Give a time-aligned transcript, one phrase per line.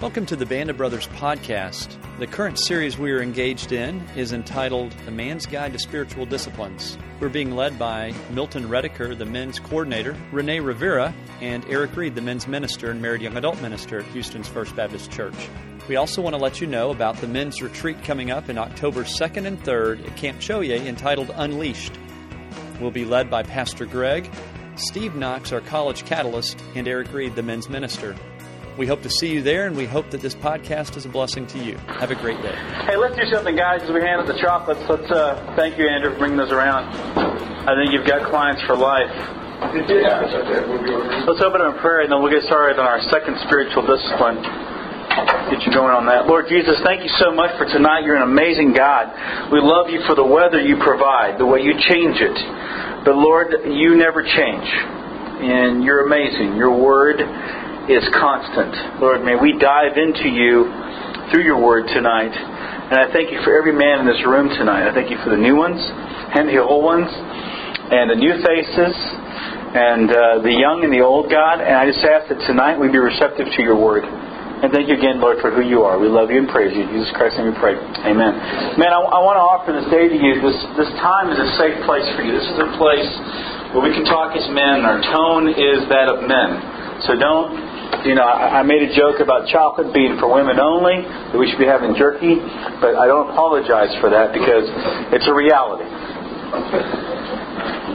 [0.00, 1.94] Welcome to the Band of Brothers podcast.
[2.18, 6.96] The current series we are engaged in is entitled The Man's Guide to Spiritual Disciplines.
[7.20, 12.22] We're being led by Milton Rediker, the men's coordinator, Renee Rivera, and Eric Reed, the
[12.22, 15.50] men's minister and married young adult minister at Houston's First Baptist Church.
[15.86, 19.04] We also want to let you know about the men's retreat coming up in October
[19.04, 21.92] 2nd and 3rd at Camp Cho-Yeh entitled Unleashed.
[22.80, 24.30] We'll be led by Pastor Greg,
[24.76, 28.16] Steve Knox, our college catalyst, and Eric Reed, the men's minister.
[28.78, 31.46] We hope to see you there, and we hope that this podcast is a blessing
[31.48, 31.76] to you.
[32.00, 32.54] Have a great day.
[32.86, 33.82] Hey, let's do something, guys.
[33.82, 36.88] As we hand out the chocolates, let's uh, thank you, Andrew, for bringing those around.
[37.68, 39.12] I think you've got clients for life.
[39.90, 40.24] Yeah.
[41.28, 44.40] Let's open up in prayer, and then we'll get started on our second spiritual discipline.
[45.52, 46.24] Get you going on that.
[46.30, 48.06] Lord Jesus, thank you so much for tonight.
[48.06, 49.12] You're an amazing God.
[49.52, 52.38] We love you for the weather you provide, the way you change it.
[53.04, 54.68] But Lord, you never change.
[55.42, 56.56] And you're amazing.
[56.56, 57.20] Your word
[57.90, 59.02] is constant.
[59.02, 60.70] Lord, may we dive into you
[61.30, 62.30] through your word tonight.
[62.30, 64.86] And I thank you for every man in this room tonight.
[64.86, 68.94] I thank you for the new ones and the old ones and the new faces
[69.74, 71.62] and uh, the young and the old, God.
[71.62, 74.02] And I just ask that tonight we be receptive to your word.
[74.02, 75.96] And thank you again, Lord, for who you are.
[75.96, 76.84] We love you and praise you.
[76.84, 77.78] In Jesus Christ, and we pray.
[78.04, 78.76] Amen.
[78.76, 80.36] Man, I, I want to offer this day to you.
[80.42, 82.34] This, this time is a safe place for you.
[82.34, 83.08] This is a place
[83.72, 84.84] where we can talk as men.
[84.84, 86.50] Our tone is that of men.
[87.08, 87.69] So don't
[88.04, 91.60] you know, I, made a joke about chocolate being for women only, that we should
[91.60, 92.40] be having jerky,
[92.80, 94.64] but I don't apologize for that because
[95.12, 95.84] it's a reality.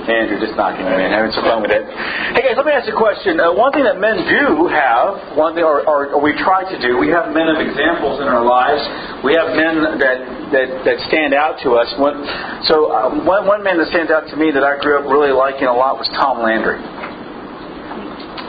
[0.06, 1.82] Andrew just knocking me in, having some fun with it.
[1.82, 3.42] Hey guys, let me ask you a question.
[3.42, 6.78] Uh, one thing that men do have, one thing, or, or, or, we try to
[6.78, 8.86] do, we have men of examples in our lives.
[9.26, 10.18] We have men that
[10.54, 11.90] that, that stand out to us.
[11.98, 12.22] One,
[12.70, 15.34] so uh, one, one man that stands out to me that I grew up really
[15.34, 16.78] liking a lot was Tom Landry.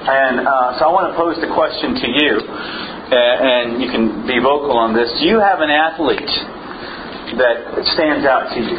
[0.07, 4.39] And uh, so I want to pose the question to you, and you can be
[4.39, 5.11] vocal on this.
[5.19, 6.31] Do you have an athlete
[7.43, 8.79] that stands out to you?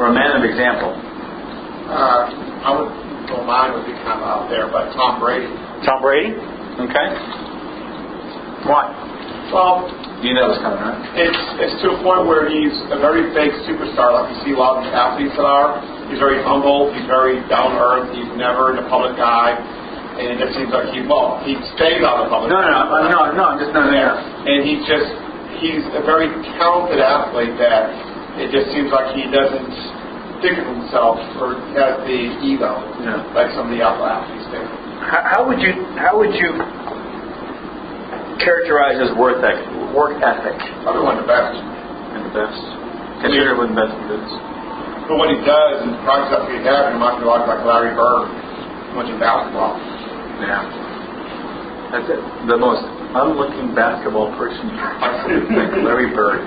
[0.00, 0.96] Or a man of example?
[1.84, 2.32] Uh,
[2.64, 2.88] I would,
[3.28, 5.52] well, mine would be kind of out there, but Tom Brady.
[5.84, 6.32] Tom Brady?
[6.32, 7.08] Okay.
[8.64, 8.88] Why?
[9.52, 9.84] Well,
[10.24, 10.96] you know it's coming, right?
[11.12, 14.60] It's, it's to a point where he's a very big superstar, like you see a
[14.60, 15.76] lot of these athletes that are.
[16.12, 16.92] He's very humble.
[16.92, 18.12] He's very down to earth.
[18.12, 19.56] He's never in a public eye.
[19.56, 22.68] And it just seems like he, well, he stays out of the public no, no,
[22.68, 24.12] no, no, no, I'm just not there.
[24.12, 25.08] And he's just,
[25.56, 26.28] he's a very
[26.60, 27.96] talented athlete that
[28.44, 29.72] it just seems like he doesn't
[30.44, 33.24] think of himself or has the ego yeah.
[33.32, 34.60] like some of the other athletes do.
[35.00, 36.60] How, how would you, how would you
[38.36, 39.64] characterize his work ethic?
[39.96, 40.60] Work ethic.
[40.84, 41.56] Probably one of the best.
[41.56, 42.60] And the best.
[43.24, 44.51] Consider one of the best in business.
[45.08, 47.62] But what he does and the projects that he has reminds me a lot like
[47.66, 48.30] Larry Bird,
[48.94, 49.76] much in basketball.
[50.40, 50.62] Yeah.
[51.92, 52.20] That's it.
[52.48, 52.80] The most
[53.12, 54.72] unlooking basketball person
[55.52, 56.40] like Larry Bird.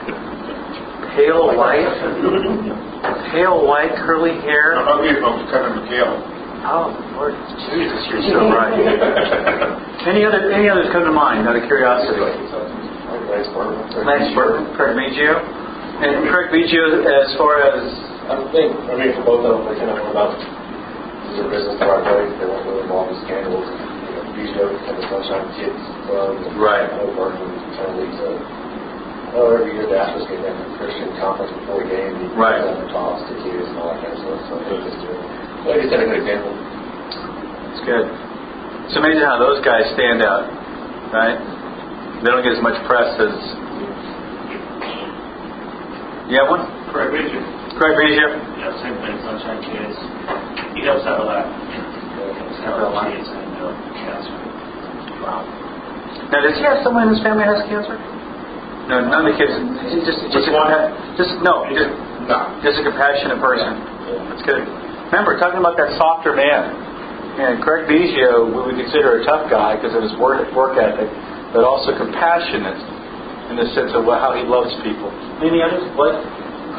[1.13, 1.87] Pale white,
[3.31, 4.75] pale white curly hair.
[4.75, 6.17] No, ugly folks, Kevin McHale.
[6.65, 7.37] Oh Lord
[7.71, 8.73] Jesus, you're so right.
[10.09, 12.17] any other any others come to mind out of curiosity?
[12.19, 13.85] Lance Berkman.
[14.03, 15.39] Lance Berkman, Craig Biggio.
[16.01, 17.79] And Craig Biggio, as far as
[18.25, 20.33] I think, I mean, for both of them, they kind of went about
[21.37, 22.25] their business the right way.
[22.41, 23.69] They weren't really involved in scandals.
[23.69, 26.33] You know, Biggio kind of Sunshine Kids Club.
[26.57, 26.89] Right.
[26.89, 28.31] I know Berkman kind of leads a,
[29.37, 32.17] oh, every year the Astros get that Christian conference before a game.
[32.17, 32.65] He right.
[32.65, 34.41] And talks to kids and all that kind of stuff.
[34.49, 35.21] So I think just doing,
[35.61, 36.53] well, he just set a good example.
[37.77, 38.05] It's good.
[38.89, 40.49] It's amazing how those guys stand out,
[41.13, 41.37] right?
[42.25, 43.37] They don't get as much press as.
[46.25, 46.65] You have one?
[46.89, 47.13] Craig
[47.75, 47.79] Biggio.
[47.79, 48.27] Craig Biggio?
[48.59, 49.97] Yeah, same thing, Sunshine Kids.
[50.75, 51.43] He helps out a lot.
[51.43, 54.35] Helps out a lot kids and uh, cancer.
[55.23, 55.43] Wow.
[56.31, 57.95] Now, does he have someone in his family that has cancer?
[58.87, 59.51] No, none of the kids.
[59.91, 60.69] He Just, just, one?
[61.17, 61.89] just no, just,
[62.29, 62.37] No.
[62.61, 63.75] just a compassionate person.
[64.29, 64.61] That's good.
[65.11, 66.85] Remember, talking about that softer man.
[67.35, 71.09] And Craig Biggio, we would consider a tough guy because of his work, work ethic,
[71.51, 72.79] but also compassionate
[73.51, 75.11] in the sense of how he loves people.
[75.43, 75.83] Any others?
[75.99, 76.15] What?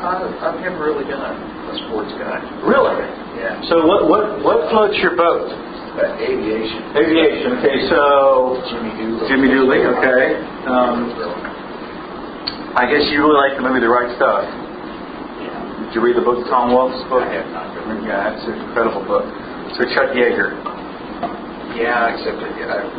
[0.05, 2.39] I've never really been a, a sports guy.
[2.65, 3.01] Really?
[3.41, 3.61] Yeah.
[3.69, 5.49] So what what what floats your boat?
[5.97, 6.93] Uh, aviation.
[6.93, 7.57] Aviation.
[7.57, 9.29] Okay, so Jimmy Doolittle.
[9.29, 9.97] Jimmy Doolittle.
[9.97, 10.37] Okay.
[10.69, 11.09] Um,
[12.77, 14.45] I guess you really like the movie The Right Stuff.
[14.45, 15.89] Yeah.
[15.89, 17.25] Did you read the book, Tom Wolfe's book?
[17.25, 18.05] I have not read it.
[18.05, 19.25] Yeah, it's an incredible book.
[19.81, 20.53] So Chuck Yeager.
[21.73, 22.93] Yeah, except that yeah, I've,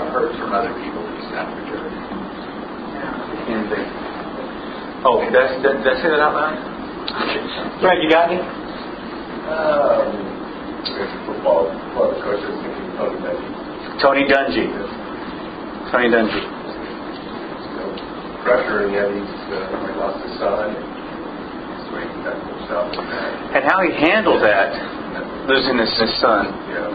[0.00, 1.84] I've heard from other people that he's not for sure.
[3.52, 3.84] And they,
[5.04, 6.56] oh, that's, that, did I say that out loud?
[7.82, 8.38] Frank, you got any?
[8.38, 10.32] Um,
[11.26, 11.66] football,
[11.98, 13.46] well, of was thinking Tony Dungy.
[14.00, 14.66] Tony Dungy.
[15.90, 16.42] Tony Dungy.
[18.42, 20.74] pressure, and yet he's uh, he lost his son.
[21.86, 22.90] So he got himself.
[23.54, 24.74] And how he handled that,
[25.46, 26.50] losing his, his son.
[26.70, 26.90] Yeah.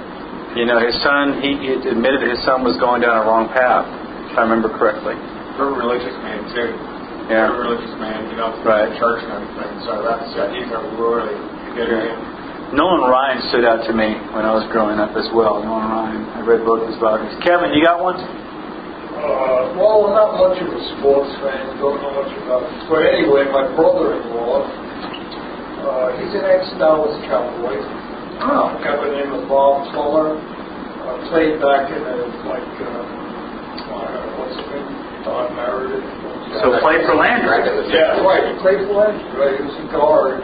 [0.56, 3.52] You know, his son, he, he admitted that his son was going down a wrong
[3.54, 3.86] path,
[4.32, 5.14] if I remember correctly.
[5.60, 6.97] Very religious man too.
[7.28, 7.52] Yeah.
[7.52, 8.88] Very religious man, you know, Right.
[8.98, 9.72] church and everything.
[9.84, 11.36] So that's uh, he's a really
[11.76, 12.76] good man.
[12.76, 15.64] Nolan Ryan stood out to me when I was growing up as well.
[15.64, 16.22] Nolan Ryan.
[16.36, 17.40] I read both his biographies.
[17.44, 18.20] Kevin, you got one?
[18.20, 22.72] Uh, well, I'm not much of a sports fan, don't know much about it.
[22.86, 27.82] But anyway, my brother-in-law, uh, he's an ex-Dallas Cowboy.
[28.46, 28.78] Oh.
[28.78, 30.38] A guy by the name of Bob Fuller.
[30.38, 32.16] Uh, played back in the,
[32.46, 34.86] like, uh, uh, what's his name?
[35.26, 36.06] Don Meredith.
[36.62, 37.94] So played for Landry.
[37.94, 38.44] Yeah, right.
[38.50, 39.56] He played for Landry, right?
[39.58, 40.42] He was a guard.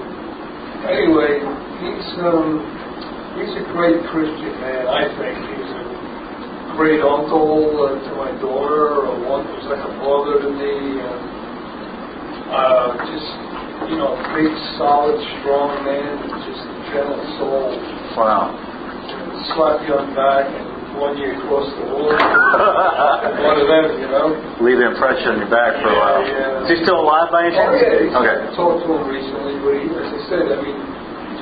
[0.86, 1.42] Anyway,
[1.82, 2.62] he's um,
[3.40, 4.86] he's a great Christian man.
[4.86, 5.84] I think he's a
[6.76, 11.02] great uncle uh, to my daughter, or one who's like a brother to me.
[11.02, 11.22] And,
[12.54, 13.30] uh, just
[13.90, 17.74] you know, a big, solid, strong man, just a gentle soul.
[18.16, 18.54] Wow.
[19.56, 20.73] Slap you on the back and
[21.04, 22.16] run you across the world.
[23.44, 24.28] one of them, you know.
[24.64, 26.24] Leave an impression on your back for a while.
[26.24, 26.64] Yeah.
[26.64, 27.76] Is he still alive by any Oh, chance?
[27.84, 28.38] yeah, Okay.
[28.40, 30.78] I talked to him recently, but he, as I said, I mean,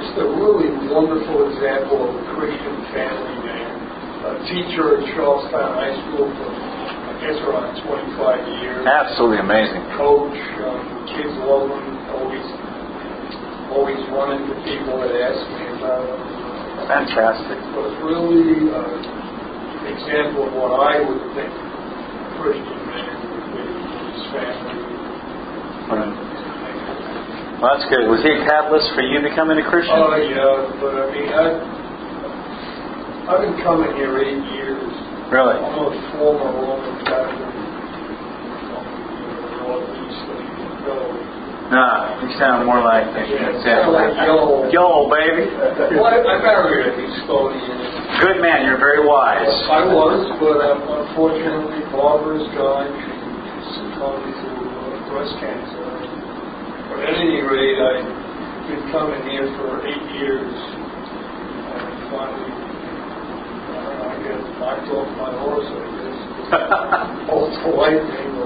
[0.01, 3.69] just a really wonderful example of a Christian family man.
[4.21, 8.81] A teacher at Charlestown High School for, I guess, around 25 years.
[8.85, 9.81] Absolutely amazing.
[9.97, 11.85] Coach, um, kids love him,
[12.17, 12.45] always,
[13.73, 16.21] always running to people that ask me about him.
[16.85, 17.57] Fantastic.
[17.73, 19.20] But really uh,
[19.91, 24.79] example of what I would think a Christian man would be his family.
[27.61, 28.09] Well, that's good.
[28.09, 29.93] Was he a catalyst for you becoming a Christian?
[29.93, 31.61] Oh, yeah, but I mean, I,
[33.29, 34.89] I've been coming here eight years.
[35.29, 35.61] Really?
[35.61, 37.53] I'm a former Roman Catholic
[39.61, 41.30] Northeast of the
[41.71, 44.67] Nah, you sound more like Yeah, sound like Joel.
[44.75, 45.47] Joel, baby.
[45.95, 48.19] Well, I, I married a Estonian.
[48.19, 48.67] Good man.
[48.67, 49.47] You're very wise.
[49.71, 52.91] I was, but um, unfortunately, Barbara's died.
[52.91, 54.51] She succumbed to
[55.15, 55.79] breast cancer.
[56.91, 58.03] But at any rate, I've
[58.67, 60.51] been coming here for eight years.
[60.51, 66.19] And finally, uh, I got knocked off my horse, I guess.
[67.31, 68.40] The lightning.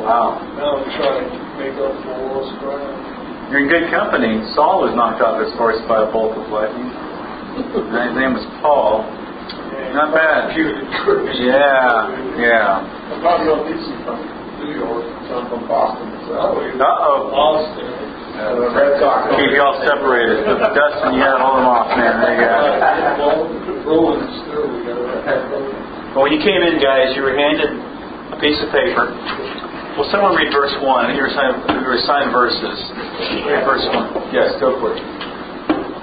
[0.00, 0.40] Wow.
[0.56, 3.52] Now I'm trying to make up for lost ground.
[3.52, 4.40] You're in good company.
[4.54, 6.86] Saul was knocked off his horse by a bolt of lightning.
[6.86, 9.02] And his name was Paul.
[9.04, 10.54] And Not bad.
[10.54, 10.86] Computer.
[11.34, 13.10] Yeah, yeah.
[13.12, 14.22] I'm probably on DC from
[14.62, 15.04] New York.
[15.34, 16.06] I'm from Boston.
[16.30, 16.32] So.
[16.38, 17.34] Oh, you're Uh-oh.
[17.34, 17.90] Boston.
[18.40, 19.34] Uh, Red Sox.
[19.36, 20.46] Keep you all separated.
[20.46, 22.14] Dustin, you gotta hold them off, man.
[22.22, 22.56] There you go.
[23.90, 24.70] Well, too.
[26.14, 27.74] Well, when you came in, guys, you were handed
[28.30, 29.10] a piece of paper.
[30.00, 30.80] Will someone read verse 1?
[30.80, 32.72] I think you were assigned, verses.
[33.44, 34.32] Read verse 1.
[34.32, 35.04] Yes, go for it.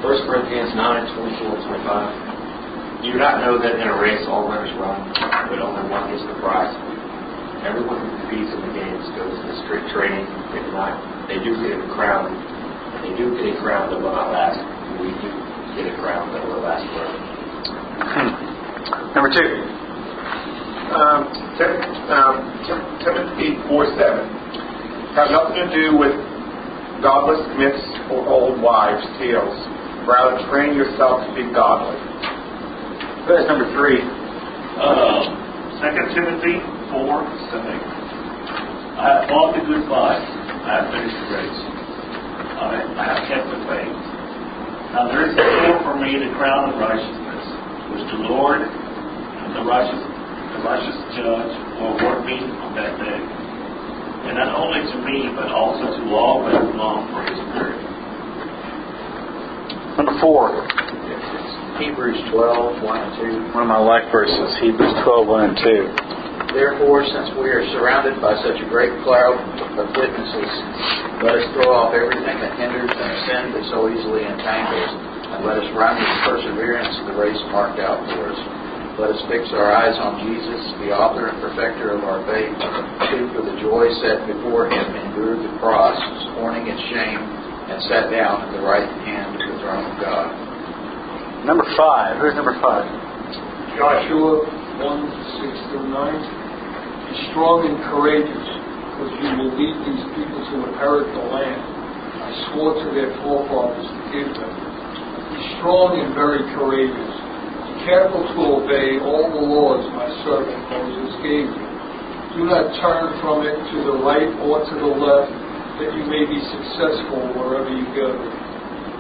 [0.06, 3.02] 1 Corinthians 9, 24, 25.
[3.02, 5.02] You do not know that in a race all runners run,
[5.50, 6.70] but only one gets the prize.
[7.66, 10.30] Everyone who competes in the games goes into strict training.
[10.54, 11.02] Do not.
[11.26, 12.38] They do get a crown.
[13.02, 14.62] They do get a crown that will not last.
[15.02, 15.30] We do
[15.74, 17.18] get a crown that will last forever.
[19.18, 19.87] Number 2.
[20.88, 21.20] Um,
[21.60, 22.36] Tim- um,
[23.04, 26.16] Timothy 4 7 have nothing to do with
[27.02, 29.56] godless myths or old wives' tales.
[30.08, 31.98] Rather, train yourself to be godly.
[33.28, 34.02] Verse number 3.
[34.80, 36.58] Um, Second Timothy
[36.90, 37.22] four
[37.54, 37.78] seven.
[38.98, 40.26] I have fought the good fight.
[40.66, 41.62] I have finished the race.
[42.58, 43.94] I, I have kept the faith.
[44.98, 47.46] Now there is still for me the crown of righteousness,
[47.94, 50.02] which the Lord, the righteous,
[50.64, 53.20] righteous judge, will award me on that day.
[54.28, 57.80] And not only to me, but also to all that long for His spirit.
[59.98, 60.88] Number 4.
[61.78, 63.14] Hebrews 12, 1 and
[63.54, 63.54] 2.
[63.54, 66.54] One of my life verses, Hebrews 12, 1 and 2.
[66.58, 69.38] Therefore, since we are surrounded by such a great cloud
[69.78, 70.52] of witnesses,
[71.22, 74.92] let us throw off everything that hinders and the sin that so easily entangles,
[75.38, 78.67] and let us run with perseverance the race marked out for us.
[78.98, 82.50] Let us fix our eyes on Jesus, the author and perfecter of our faith,
[83.14, 86.02] who for the joy set before him endured the cross,
[86.34, 90.34] scorning its shame, and sat down at the right hand of the throne of God.
[91.46, 91.78] Number 5.
[92.26, 93.78] Who's number 5?
[93.78, 94.50] Joshua
[94.82, 94.82] 1,
[95.46, 95.94] 6 through 9.
[95.94, 98.50] Be strong and courageous,
[98.98, 101.62] because you will lead these people to inherit the land
[102.18, 104.54] I swore to their forefathers to give them.
[105.38, 107.17] Be strong and very courageous.
[107.88, 111.68] Be careful to obey all the laws my servant Moses gave you.
[112.36, 115.32] Do not turn from it to the right or to the left,
[115.80, 118.12] that you may be successful wherever you go.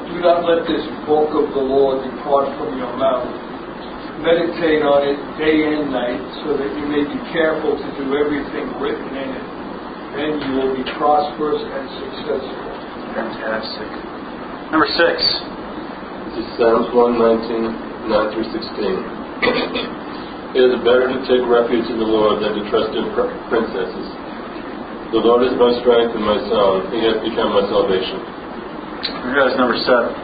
[0.07, 3.27] Do not let this book of the law depart from your mouth.
[4.23, 8.71] Meditate on it day and night, so that you may be careful to do everything
[8.79, 9.47] written in it.
[10.15, 12.67] Then you will be prosperous and successful.
[13.19, 13.91] Fantastic.
[14.71, 15.19] Number six.
[16.39, 19.35] This is Psalms 119, 9 through 16.
[20.55, 24.07] It is better to take refuge in the Lord than to trust in pr- princesses.
[25.11, 26.87] The Lord is my strength and my song.
[26.91, 28.23] He has become my salvation.
[29.27, 30.15] Here goes number seven.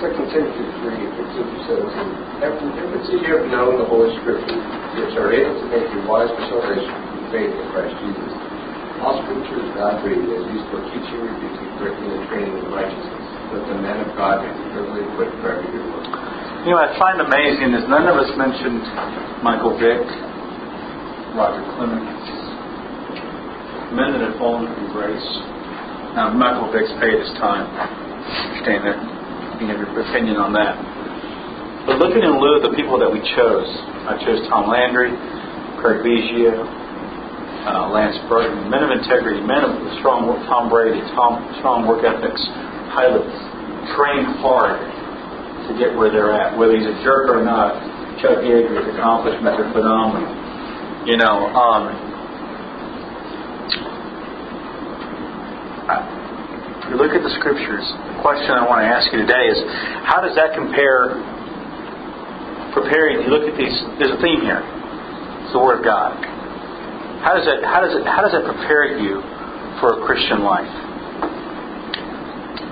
[0.00, 4.64] Second Timothy 3, verse 2 says, And from infancy you have known the Holy Scriptures,
[4.98, 8.32] which are able to make you wise for salvation through faith in Christ Jesus.
[9.04, 13.62] All Scripture is God-breathed and used for teaching, rebuking, correcting, and training in righteousness, that
[13.68, 16.08] the man of God may be thoroughly equipped for every good work.
[16.62, 18.86] You know, I find amazing is none of us mentioned
[19.42, 19.98] Michael Vick,
[21.34, 22.22] Roger Clemens,
[23.90, 25.26] men that have fallen from grace.
[26.14, 27.66] Now, Michael Vick's paid his time.
[27.66, 28.94] Understand that.
[29.58, 30.78] You have your opinion on that.
[31.90, 33.66] But looking in lieu of the people that we chose,
[34.06, 35.10] I chose Tom Landry,
[35.82, 41.42] Craig Biggio, uh, Lance Berkman, men of integrity, men of strong work, Tom Brady, Tom,
[41.58, 42.38] strong work ethics,
[42.94, 43.34] pilots,
[43.98, 45.01] trained hard
[45.68, 46.56] to get where they're at.
[46.56, 47.78] Whether he's a jerk or not,
[48.20, 50.30] Chuck Yeager's accomplishments are phenomenal.
[51.06, 51.82] You know, um,
[56.82, 59.58] if you look at the scriptures, the question I want to ask you today is,
[60.06, 61.18] how does that compare?
[62.72, 63.76] Preparing, you look at these.
[64.00, 64.64] There's a theme here.
[65.44, 66.16] It's the Word of God.
[67.20, 67.60] How does that?
[67.60, 68.00] How does it?
[68.08, 69.20] How does that prepare you
[69.76, 70.72] for a Christian life?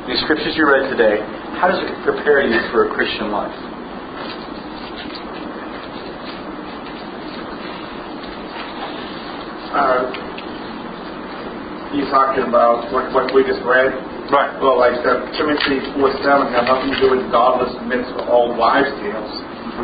[0.08, 1.20] These scriptures you read today,
[1.60, 3.52] how does it prepare you for a Christian life?
[9.76, 10.08] Uh,
[11.92, 13.92] you talking about what, what we just read?
[14.32, 14.56] Right.
[14.56, 18.56] Well, like uh, Timothy 4 7 has nothing to do with godless myths of old
[18.56, 19.28] wives' tales.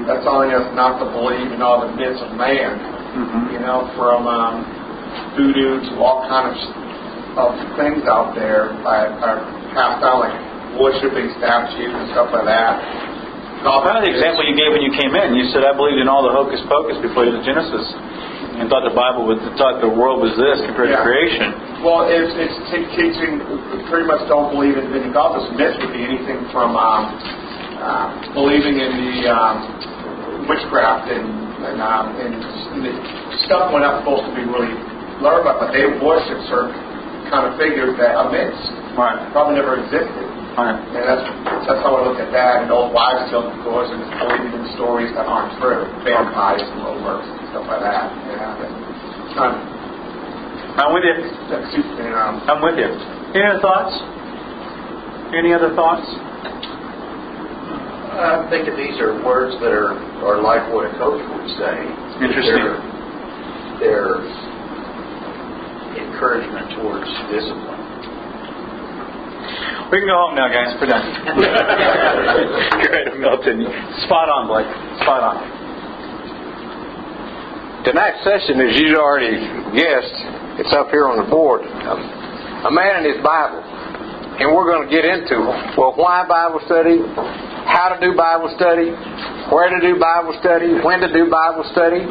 [0.08, 2.72] That's telling us not to believe in all the myths of man.
[2.72, 3.52] Mm-hmm.
[3.52, 4.64] You know, from um,
[5.36, 6.56] voodoo to all kind of,
[7.36, 9.44] of things out there that are
[9.76, 12.74] passed down, like worshiping statues and stuff like that.
[13.64, 15.98] Well, kind of the example you gave when you came in, you said I believed
[15.98, 17.86] in all the hocus pocus before the Genesis,
[18.60, 21.82] and thought the Bible was thought the world was this compared to creation.
[21.84, 23.42] Well, it's, it's t- teaching,
[23.92, 27.12] pretty much don't believe in any godless myths would be anything from um,
[27.76, 31.26] uh, believing in the um, witchcraft and,
[31.66, 32.34] and, um, and,
[32.80, 32.92] the
[33.48, 34.72] stuff we're not supposed to be really
[35.20, 36.76] learned about, but they worship certain
[37.32, 38.62] kind of figures that are myths.
[38.96, 39.16] Right.
[39.32, 40.35] Probably never existed.
[40.56, 40.72] Right.
[40.72, 41.24] And that's,
[41.68, 42.64] that's how I look at that.
[42.64, 45.84] And old wives' tales, of course, and it's believing in stories that aren't true.
[46.00, 48.08] Vampires and low works and stuff like that.
[48.32, 48.56] Yeah.
[49.36, 49.52] But,
[50.80, 51.16] I'm with you.
[51.52, 52.88] that's, you I'm with you.
[53.36, 53.92] Any other thoughts?
[55.36, 56.08] Any other thoughts?
[58.16, 59.92] I'm thinking these are words that are,
[60.24, 61.76] are like what a coach would say.
[62.24, 62.64] Interesting.
[63.76, 64.24] They're, they're
[66.00, 67.75] encouragement towards discipline.
[69.86, 70.74] We can go home now, guys.
[70.82, 71.06] We're done.
[72.90, 73.62] Great, Milton.
[74.02, 74.66] Spot on, Blake.
[74.98, 75.38] Spot on.
[77.86, 79.38] Tonight's session, as you already
[79.78, 80.18] guessed,
[80.58, 81.62] it's up here on the board.
[81.62, 82.02] Um,
[82.66, 83.62] a man and his Bible.
[84.42, 85.38] And we're going to get into,
[85.78, 86.98] well, why Bible study,
[87.70, 88.90] how to do Bible study,
[89.54, 92.02] where to do Bible study, when to do Bible study.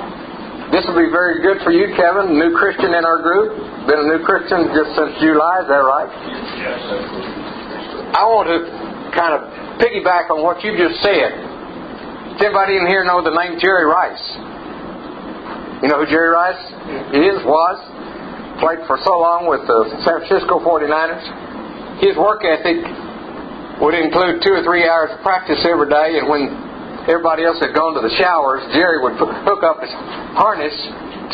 [0.72, 3.52] This will be very good for you, Kevin, new Christian in our group.
[3.84, 7.25] Been a new Christian just since July, is that right?
[8.14, 8.58] I want to
[9.16, 9.42] kind of
[9.82, 11.32] piggyback on what you just said.
[12.36, 14.26] Does anybody in here know the name Jerry Rice?
[15.80, 16.64] You know who Jerry Rice
[17.16, 17.78] is, was?
[18.60, 22.04] Played for so long with the San Francisco 49ers.
[22.04, 22.84] His work ethic
[23.80, 26.52] would include two or three hours of practice every day, and when
[27.08, 29.92] everybody else had gone to the showers, Jerry would hook up his
[30.36, 30.76] harness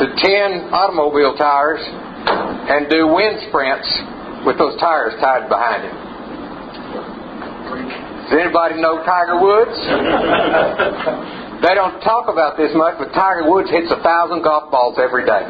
[0.02, 3.90] to 10 automobile tires and do wind sprints
[4.46, 6.11] with those tires tied behind him.
[8.32, 9.76] Does anybody know Tiger Woods?
[11.62, 15.30] They don't talk about this much, but Tiger Woods hits a thousand golf balls every
[15.30, 15.46] day.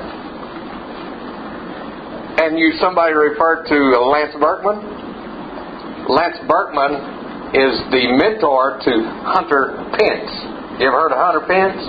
[2.44, 3.78] And you, somebody referred to
[4.12, 6.12] Lance Berkman.
[6.12, 7.00] Lance Berkman
[7.56, 8.92] is the mentor to
[9.24, 10.84] Hunter Pence.
[10.84, 11.80] You ever heard of Hunter Pence?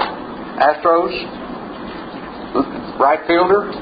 [0.70, 1.18] Astros
[3.02, 3.72] right fielder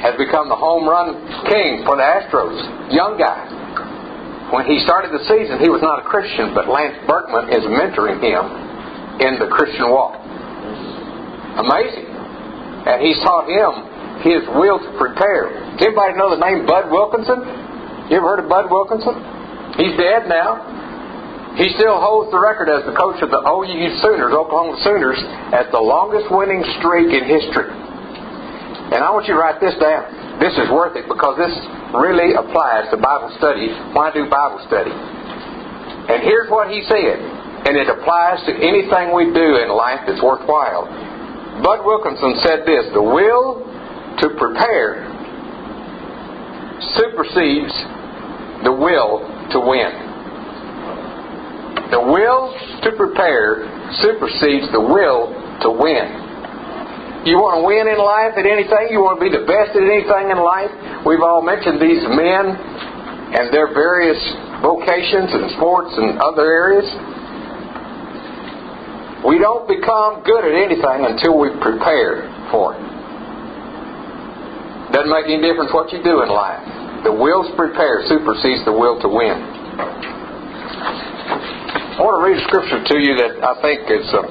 [0.00, 1.12] has become the home run
[1.44, 2.56] king for the Astros.
[2.88, 3.61] Young guy.
[4.52, 8.20] When he started the season, he was not a Christian, but Lance Berkman is mentoring
[8.20, 8.44] him
[9.24, 10.20] in the Christian walk.
[11.56, 12.04] Amazing.
[12.84, 13.72] And he's taught him
[14.20, 15.56] His will to prepare.
[15.80, 17.40] Does anybody know the name Bud Wilkinson?
[18.12, 19.16] You ever heard of Bud Wilkinson?
[19.80, 20.60] He's dead now.
[21.56, 25.20] He still holds the record as the coach of the OU Sooners, Oklahoma Sooners,
[25.52, 27.72] as the longest winning streak in history.
[28.92, 30.36] And I want you to write this down.
[30.36, 31.54] This is worth it because this
[31.96, 33.72] really applies to Bible study.
[33.96, 34.92] Why do Bible study?
[34.92, 37.16] And here's what he said,
[37.64, 40.84] and it applies to anything we do in life that's worthwhile.
[41.64, 43.64] Bud Wilkinson said this The will
[44.20, 45.08] to prepare
[47.00, 47.72] supersedes
[48.64, 49.24] the will
[49.56, 49.92] to win.
[51.96, 52.52] The will
[52.84, 53.64] to prepare
[54.04, 55.32] supersedes the will
[55.64, 56.21] to win.
[57.22, 58.90] You want to win in life at anything?
[58.90, 60.74] You want to be the best at anything in life?
[61.06, 64.18] We've all mentioned these men and their various
[64.58, 66.82] vocations and sports and other areas.
[69.22, 72.82] We don't become good at anything until we prepare for it.
[74.90, 76.58] Doesn't make any difference what you do in life.
[77.06, 79.38] The will to prepare supersedes the will to win.
[81.92, 84.26] I want to read a scripture to you that I think is uh,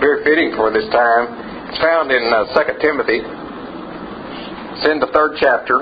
[0.00, 1.41] very fitting for this time.
[1.72, 3.24] It's found in uh, 2 Timothy.
[3.24, 5.80] It's in the third chapter,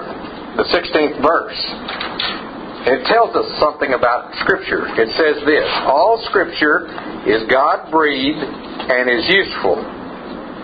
[0.54, 1.58] the 16th verse.
[2.86, 4.86] It tells us something about Scripture.
[4.86, 6.86] It says this All Scripture
[7.26, 9.82] is God breathed and is useful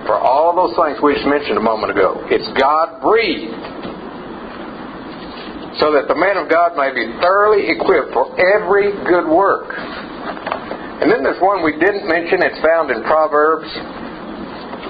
[0.07, 2.23] for all of those things we just mentioned a moment ago.
[2.31, 3.51] It's God breathed
[5.83, 9.75] so that the man of God may be thoroughly equipped for every good work.
[9.75, 12.47] And then there's one we didn't mention.
[12.47, 13.69] It's found in Proverbs,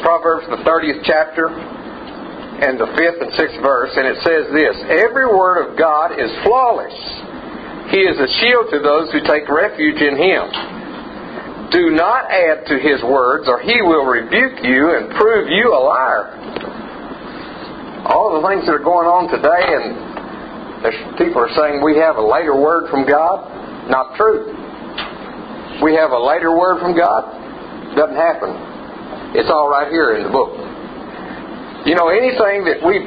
[0.02, 5.28] Proverbs the 30th chapter and the 5th and 6th verse, and it says this Every
[5.28, 6.96] word of God is flawless.
[7.92, 10.44] He is a shield to those who take refuge in Him.
[11.70, 15.80] Do not add to His words, or He will rebuke you and prove you a
[15.84, 16.32] liar.
[18.08, 22.24] All the things that are going on today, and people are saying we have a
[22.24, 23.44] later word from God.
[23.90, 24.48] Not true.
[25.84, 27.94] We have a later word from God.
[27.94, 28.65] Doesn't happen.
[29.34, 30.54] It's all right here in the book.
[31.88, 33.02] You know, anything that we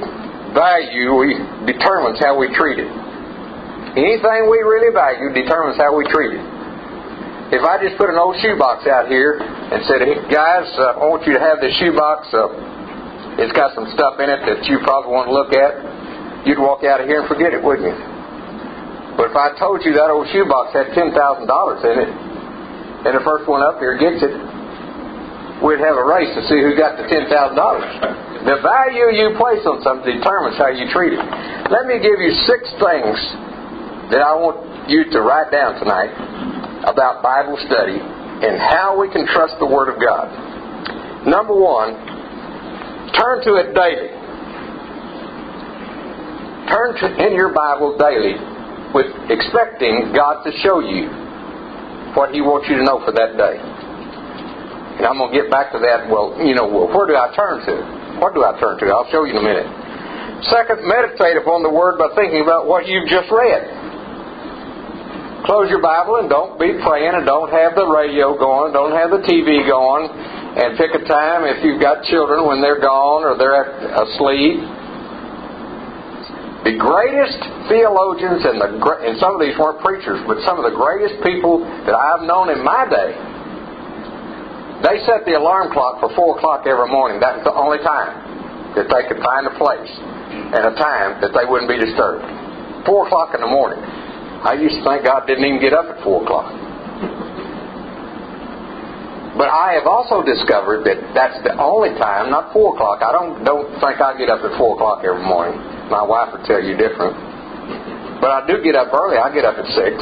[0.51, 1.35] value, we
[1.67, 2.89] determines how we treat it.
[3.95, 6.43] Anything we really value determines how we treat it.
[7.49, 11.05] If I just put an old shoebox out here and said, hey, guys, uh, I
[11.09, 12.29] want you to have this shoebox.
[12.29, 16.45] Uh, it's got some stuff in it that you probably want to look at.
[16.45, 17.97] You'd walk out of here and forget it, wouldn't you?
[19.17, 22.11] But if I told you that old shoebox had $10,000 in it,
[23.09, 24.31] and the first one up here gets it,
[25.63, 27.27] we'd have a race to see who got the $10,000.
[27.29, 31.23] The value you place on something determines how you treat it.
[31.67, 33.17] Let me give you six things
[34.15, 36.09] that I want you to write down tonight
[36.87, 40.31] about Bible study and how we can trust the Word of God.
[41.27, 41.93] Number one,
[43.11, 44.09] turn to it daily.
[46.71, 48.39] Turn to in your Bible daily
[48.95, 51.11] with expecting God to show you
[52.15, 53.68] what He wants you to know for that day.
[54.99, 56.11] And I'm going to get back to that.
[56.11, 58.19] Well, you know, well, where do I turn to?
[58.19, 58.85] What do I turn to?
[58.91, 59.67] I'll show you in a minute.
[60.51, 63.63] Second, meditate upon the Word by thinking about what you've just read.
[65.47, 69.09] Close your Bible and don't be praying and don't have the radio going, don't have
[69.09, 73.39] the TV going, and pick a time if you've got children when they're gone or
[73.39, 73.63] they're
[74.03, 74.59] asleep.
[76.67, 77.39] The greatest
[77.71, 78.67] theologians and the
[79.07, 82.51] and some of these weren't preachers, but some of the greatest people that I've known
[82.51, 83.15] in my day,
[84.83, 87.19] they set the alarm clock for four o'clock every morning.
[87.19, 89.91] That's the only time that they could find a place
[90.55, 92.23] and a time that they wouldn't be disturbed.
[92.85, 93.81] Four o'clock in the morning.
[93.83, 96.47] I used to think God didn't even get up at four o'clock.
[99.35, 102.99] But I have also discovered that that's the only time, not four o'clock.
[103.03, 105.59] I don't don't think I get up at four o'clock every morning.
[105.87, 107.15] My wife would tell you different.
[108.19, 109.15] But I do get up early.
[109.15, 109.95] I get up at six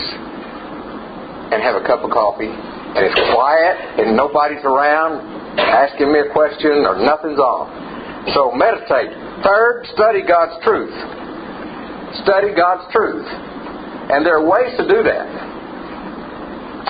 [1.53, 2.49] and have a cup of coffee,
[2.95, 5.19] and it's quiet and nobody's around
[5.60, 7.65] asking me a question or nothing's on.
[8.34, 9.12] So meditate.
[9.43, 10.93] Third, study God's truth.
[12.23, 13.28] Study God's truth.
[14.12, 15.28] And there are ways to do that.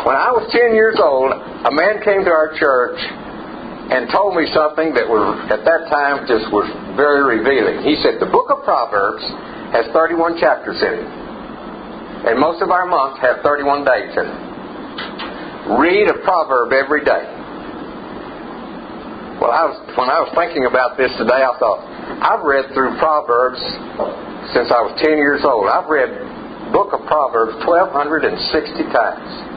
[0.05, 3.01] When I was 10 years old, a man came to our church
[3.89, 7.81] and told me something that was, at that time, just was very revealing.
[7.81, 9.23] He said, The book of Proverbs
[9.73, 11.09] has 31 chapters in it.
[12.27, 14.39] And most of our months have 31 days in it.
[15.75, 17.27] Read a proverb every day.
[19.43, 21.83] Well, I was, when I was thinking about this today, I thought,
[22.23, 23.59] I've read through Proverbs
[24.55, 25.67] since I was 10 years old.
[25.67, 26.09] I've read
[26.71, 29.29] book of Proverbs 1,260 times.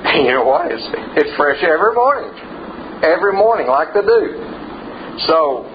[0.00, 0.72] And you know what?
[0.72, 0.88] It's,
[1.20, 2.32] it's fresh every morning.
[3.04, 4.32] Every morning, like they do.
[5.28, 5.68] So,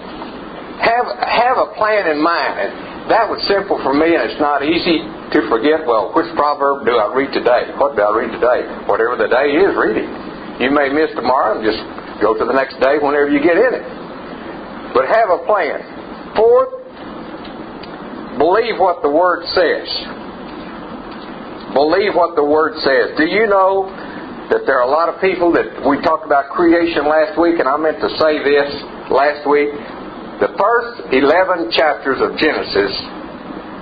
[0.82, 2.85] have have a plan in mind.
[3.06, 5.86] That was simple for me, and it's not easy to forget.
[5.86, 7.70] Well, which proverb do I read today?
[7.78, 8.66] What do I read today?
[8.90, 10.08] Whatever the day is, read it.
[10.58, 11.78] You may miss tomorrow and just
[12.18, 13.84] go to the next day whenever you get in it.
[14.90, 16.34] But have a plan.
[16.34, 16.82] Fourth,
[18.42, 19.86] believe what the Word says.
[21.78, 23.14] Believe what the Word says.
[23.14, 23.86] Do you know
[24.50, 27.68] that there are a lot of people that we talked about creation last week, and
[27.68, 28.70] I meant to say this
[29.10, 29.74] last week.
[30.36, 32.92] The first 11 chapters of Genesis,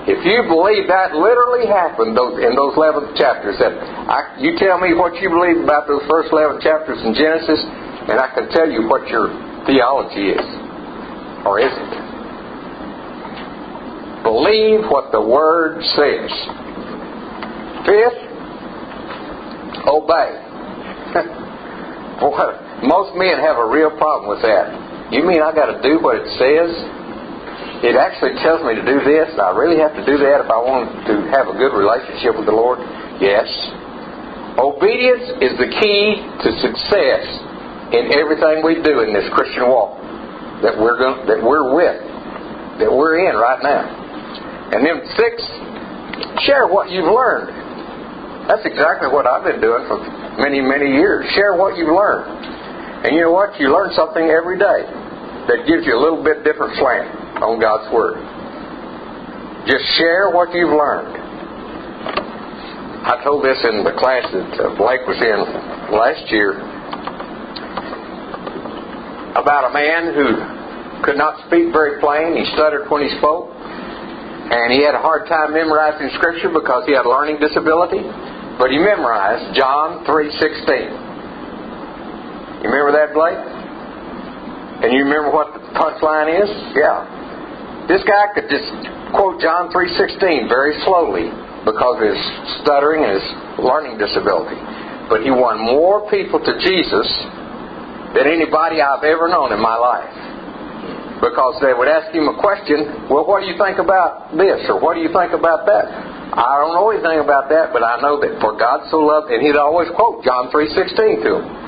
[0.06, 4.94] if you believe that literally happened in those 11 chapters, that I, you tell me
[4.94, 8.86] what you believe about those first 11 chapters in Genesis, and I can tell you
[8.86, 9.32] what your
[9.66, 10.46] theology is,
[11.42, 11.94] or isn't.
[14.22, 16.30] Believe what the Word says.
[17.82, 18.20] Fifth,
[19.90, 20.30] obey.
[22.20, 22.46] Boy,
[22.86, 24.83] most men have a real problem with that.
[25.12, 26.70] You mean I got to do what it says?
[27.84, 29.28] It actually tells me to do this.
[29.36, 32.48] I really have to do that if I want to have a good relationship with
[32.48, 32.80] the Lord?
[33.20, 33.44] Yes.
[34.56, 37.24] Obedience is the key to success
[37.92, 40.00] in everything we do in this Christian walk
[40.64, 42.00] that we're going, that we're with,
[42.80, 43.84] that we're in right now.
[44.72, 45.44] And then six,
[46.48, 48.48] share what you've learned.
[48.48, 50.00] That's exactly what I've been doing for
[50.40, 51.28] many, many years.
[51.36, 52.53] Share what you've learned.
[53.04, 53.60] And you know what?
[53.60, 54.88] You learn something every day
[55.52, 58.16] that gives you a little bit different slant on God's Word.
[59.68, 61.12] Just share what you've learned.
[63.04, 65.36] I told this in the class that uh, Blake was in
[65.92, 66.56] last year
[69.36, 72.40] about a man who could not speak very plain.
[72.40, 73.52] He stuttered when he spoke.
[73.52, 78.00] And he had a hard time memorizing Scripture because he had a learning disability.
[78.56, 81.03] But he memorized John 3.16.
[82.64, 83.36] You remember that, Blake?
[83.36, 86.48] And you remember what the punchline is?
[86.72, 87.84] Yeah.
[87.92, 88.72] This guy could just
[89.12, 91.28] quote John 3.16 very slowly
[91.68, 92.20] because of his
[92.64, 93.26] stuttering and his
[93.60, 94.56] learning disability.
[95.12, 97.04] But he won more people to Jesus
[98.16, 101.20] than anybody I've ever known in my life.
[101.20, 104.64] Because they would ask him a question, well, what do you think about this?
[104.72, 105.84] Or what do you think about that?
[106.32, 109.44] I don't know anything about that, but I know that for God so loved, and
[109.44, 111.63] he'd always quote John 3.16 to them.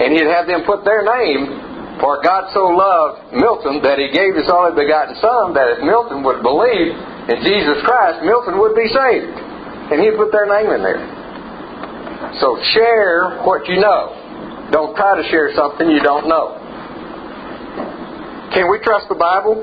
[0.00, 4.34] And he'd have them put their name, for God so loved Milton that he gave
[4.34, 6.96] his only begotten Son, that if Milton would believe
[7.28, 9.36] in Jesus Christ, Milton would be saved.
[9.92, 11.02] And he'd put their name in there.
[12.40, 14.70] So share what you know.
[14.72, 16.56] Don't try to share something you don't know.
[18.56, 19.60] Can we trust the Bible?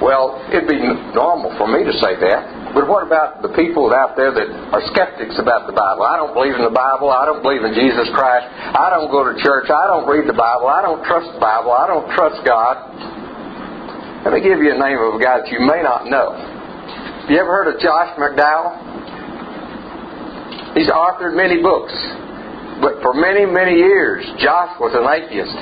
[0.00, 0.80] Well, it'd be
[1.16, 2.59] normal for me to say that.
[2.70, 6.06] But what about the people out there that are skeptics about the Bible?
[6.06, 7.10] I don't believe in the Bible.
[7.10, 8.46] I don't believe in Jesus Christ.
[8.46, 9.66] I don't go to church.
[9.66, 10.70] I don't read the Bible.
[10.70, 11.74] I don't trust the Bible.
[11.74, 12.78] I don't trust God.
[14.22, 16.38] Let me give you a name of a guy that you may not know.
[17.26, 18.78] You ever heard of Josh McDowell?
[20.78, 21.94] He's authored many books.
[22.78, 25.58] But for many, many years, Josh was an atheist.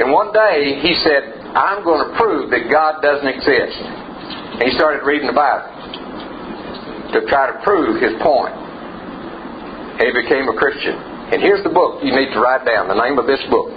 [0.00, 3.99] And one day he said, I'm going to prove that God doesn't exist.
[4.60, 5.72] And he started reading the Bible
[7.16, 8.52] to try to prove his point.
[8.52, 11.00] And he became a Christian.
[11.32, 12.92] And here's the book you need to write down.
[12.92, 13.72] The name of this book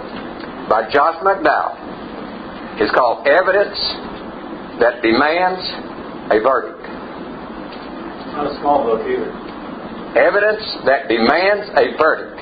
[0.68, 3.80] by Josh McDowell is called Evidence
[4.84, 5.64] That Demands
[6.34, 6.84] a Verdict.
[6.84, 9.32] It's not a small book either.
[10.20, 12.36] Evidence That Demands a Verdict.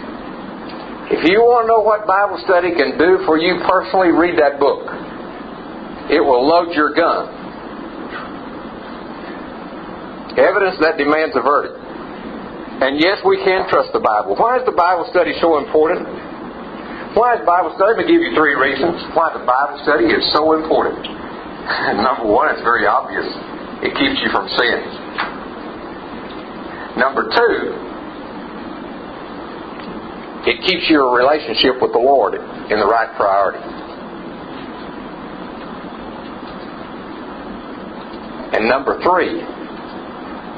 [1.15, 4.59] If you want to know what Bible study can do for you personally, read that
[4.59, 4.89] book.
[6.11, 7.42] It will load your gun.
[10.39, 11.77] Evidence that demands a verdict.
[11.77, 14.35] And yes, we can trust the Bible.
[14.35, 16.09] Why is the Bible study so important?
[17.15, 17.95] Why is Bible study?
[17.95, 21.05] Let me give you three reasons why the Bible study is so important.
[22.01, 23.29] Number one, it's very obvious.
[23.85, 24.79] It keeps you from sin.
[26.97, 27.57] Number two,
[30.49, 33.63] it keeps your relationship with the Lord in the right priority.
[38.53, 39.41] And number three,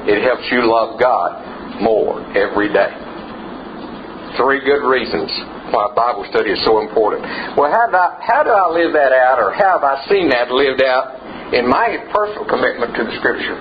[0.05, 2.93] it helps you love God more every day.
[4.37, 5.31] Three good reasons
[5.71, 7.23] why Bible study is so important.
[7.57, 10.29] Well, how do I, how do I live that out, or how have I seen
[10.29, 13.57] that lived out in my personal commitment to the Scripture?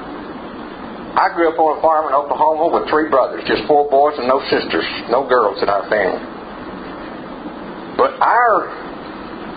[1.14, 4.26] I grew up on a farm in Oklahoma with three brothers, just four boys and
[4.26, 6.18] no sisters, no girls in our family.
[7.94, 8.66] But our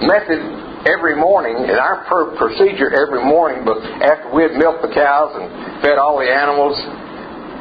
[0.06, 2.08] method every morning, and our
[2.40, 6.80] procedure every morning, but after we had milked the cows and fed all the animals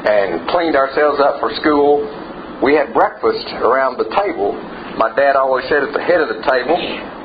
[0.07, 2.07] and cleaned ourselves up for school,
[2.63, 4.55] we had breakfast around the table
[4.97, 6.79] My dad always sat at the head of the table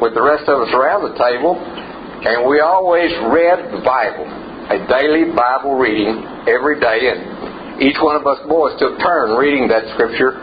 [0.03, 4.83] with the rest of us around the table, and we always read the Bible, a
[4.91, 6.19] daily Bible reading
[6.51, 10.35] every day, and each one of us boys took turn reading that scripture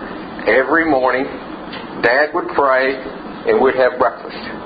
[0.49, 1.29] every morning.
[2.01, 4.58] Dad would pray, and we'd have breakfast.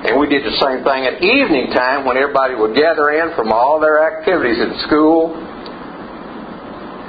[0.00, 3.52] And we did the same thing at evening time when everybody would gather in from
[3.52, 5.36] all their activities at school.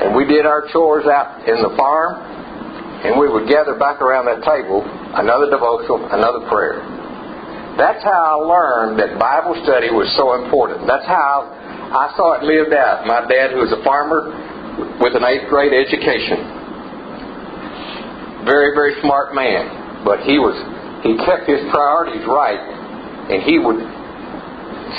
[0.04, 2.20] And we did our chores out in the farm.
[3.08, 4.84] And we would gather back around that table,
[5.16, 6.84] another devotional, another prayer.
[7.80, 10.84] That's how I learned that Bible study was so important.
[10.86, 11.48] That's how
[11.96, 13.08] I saw it lived out.
[13.08, 14.36] My dad, who was a farmer
[15.00, 16.44] with an eighth grade education,
[18.44, 20.54] very, very smart man, but he was
[21.02, 22.81] he kept his priorities right
[23.32, 23.80] and he would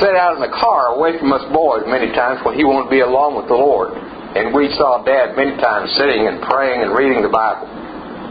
[0.01, 2.95] sit out in the car away from us boys many times when he wanted to
[2.95, 3.93] be alone with the Lord.
[4.33, 7.69] And we saw Dad many times sitting and praying and reading the Bible.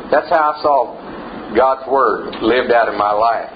[0.10, 0.98] That's how I saw
[1.54, 3.54] God's Word lived out in my life.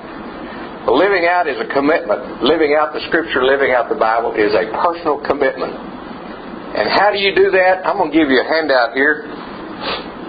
[0.85, 2.45] Living out is a commitment.
[2.45, 5.73] Living out the Scripture, living out the Bible is a personal commitment.
[5.73, 7.81] And how do you do that?
[7.89, 9.25] I'm going to give you a handout here.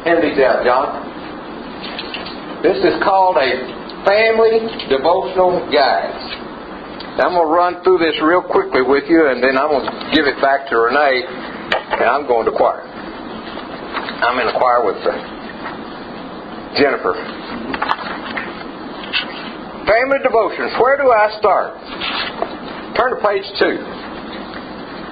[0.09, 0.89] Hand these out, John.
[2.65, 3.76] This is called a
[4.07, 6.23] family devotional guides.
[7.19, 9.97] I'm going to run through this real quickly with you, and then I'm going to
[10.15, 12.87] give it back to Renee, and I'm going to choir.
[12.87, 15.11] I'm in a choir with uh,
[16.79, 17.19] Jennifer.
[19.91, 20.71] Family devotions.
[20.79, 21.75] Where do I start?
[22.95, 23.77] Turn to page two.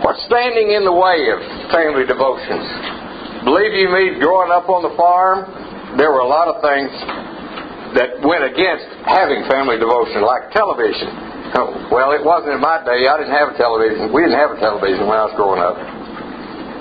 [0.07, 1.40] What's standing in the way of
[1.72, 2.68] family devotions?
[3.48, 6.92] Believe you me, growing up on the farm, there were a lot of things
[7.94, 11.09] that went against having family devotion, like television.
[11.54, 13.07] Oh, well, it wasn't in my day.
[13.07, 14.11] I didn't have a television.
[14.11, 15.78] We didn't have a television when I was growing up.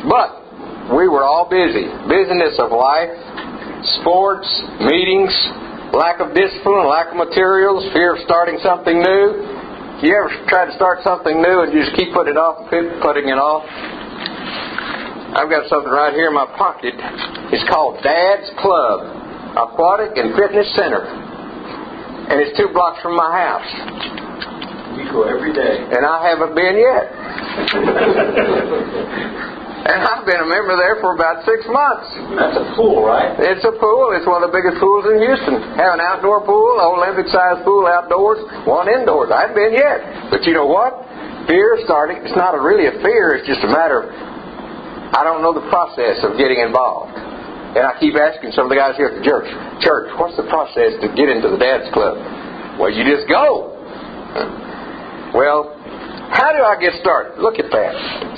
[0.09, 1.85] But we were all busy.
[2.09, 3.13] Busyness of life,
[4.01, 4.49] sports,
[4.81, 5.31] meetings,
[5.93, 9.25] lack of discipline, lack of materials, fear of starting something new.
[10.01, 12.99] You ever try to start something new and you just keep putting it off and
[12.99, 13.63] putting it off?
[15.33, 16.97] I've got something right here in my pocket.
[17.53, 19.22] It's called Dad's Club.
[19.53, 21.03] Aquatic and Fitness Center.
[21.03, 23.69] And it's two blocks from my house.
[24.97, 25.85] We go every day.
[25.93, 27.05] And I haven't been yet.
[29.83, 32.07] and I've been a member there for about six months.
[32.39, 33.35] That's a pool, right?
[33.37, 34.15] It's a pool.
[34.17, 35.61] It's one of the biggest pools in Houston.
[35.77, 39.29] Have an outdoor pool, Olympic sized pool outdoors, one indoors.
[39.29, 40.31] I haven't been yet.
[40.31, 40.97] But you know what?
[41.45, 44.33] Fear starting, it's not a, really a fear, it's just a matter of
[45.13, 47.13] I don't know the process of getting involved.
[47.73, 49.49] And I keep asking some of the guys here at the church,
[49.81, 52.21] church, what's the process to get into the dad's club?
[52.77, 53.73] Well, you just go.
[55.33, 55.73] Well,
[56.29, 57.41] how do I get started?
[57.41, 57.93] Look at that.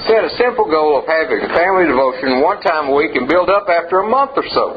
[0.08, 3.68] Set a simple goal of having family devotion one time a week and build up
[3.68, 4.76] after a month or so.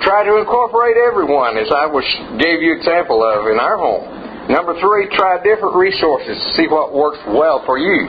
[0.00, 2.04] Try to incorporate everyone, as I was,
[2.40, 4.04] gave you example of in our home.
[4.48, 8.08] Number three, try different resources to see what works well for you.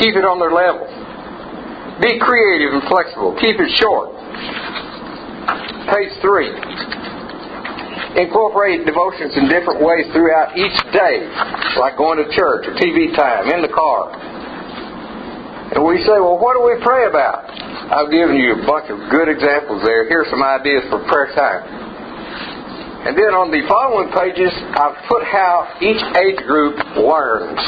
[0.00, 0.88] Keep it on their level.
[2.00, 3.34] Be creative and flexible.
[3.42, 4.14] Keep it short.
[5.90, 8.22] Page 3.
[8.22, 11.26] Incorporate devotions in different ways throughout each day,
[11.78, 14.14] like going to church or TV time, in the car.
[15.74, 17.50] And we say, well, what do we pray about?
[17.90, 20.08] I've given you a bunch of good examples there.
[20.08, 21.66] Here's some ideas for prayer time.
[23.10, 27.58] And then on the following pages, I've put how each age group learns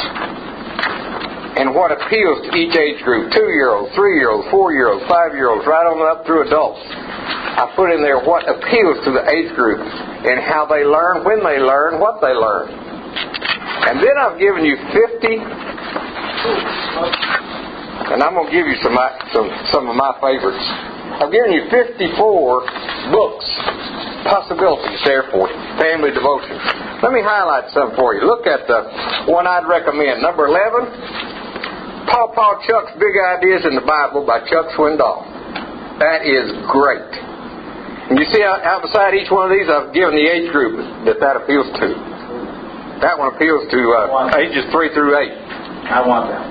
[1.59, 4.87] and what appeals to each age group two year olds, three year olds, four year
[4.91, 6.79] olds, five year olds, right on up through adults.
[6.79, 11.43] I put in there what appeals to the age group and how they learn, when
[11.43, 12.71] they learn, what they learn.
[12.71, 15.41] And then I've given you 50,
[18.15, 18.95] and I'm going to give you some,
[19.35, 20.63] some, some of my favorites.
[21.19, 23.45] I've given you 54 books,
[24.25, 26.61] possibilities there for you, family devotions.
[27.03, 28.21] Let me highlight some for you.
[28.23, 30.21] Look at the one I'd recommend.
[30.21, 31.30] Number 11,
[32.11, 35.23] Paw Paw Chuck's Big Ideas in the Bible by Chuck Swindoll.
[36.03, 37.07] That is great.
[38.11, 40.75] And you see out beside each one of these, I've given the age group
[41.07, 41.87] that that appeals to.
[42.99, 45.31] That one appeals to uh, ages 3 through 8.
[45.87, 46.43] I want that.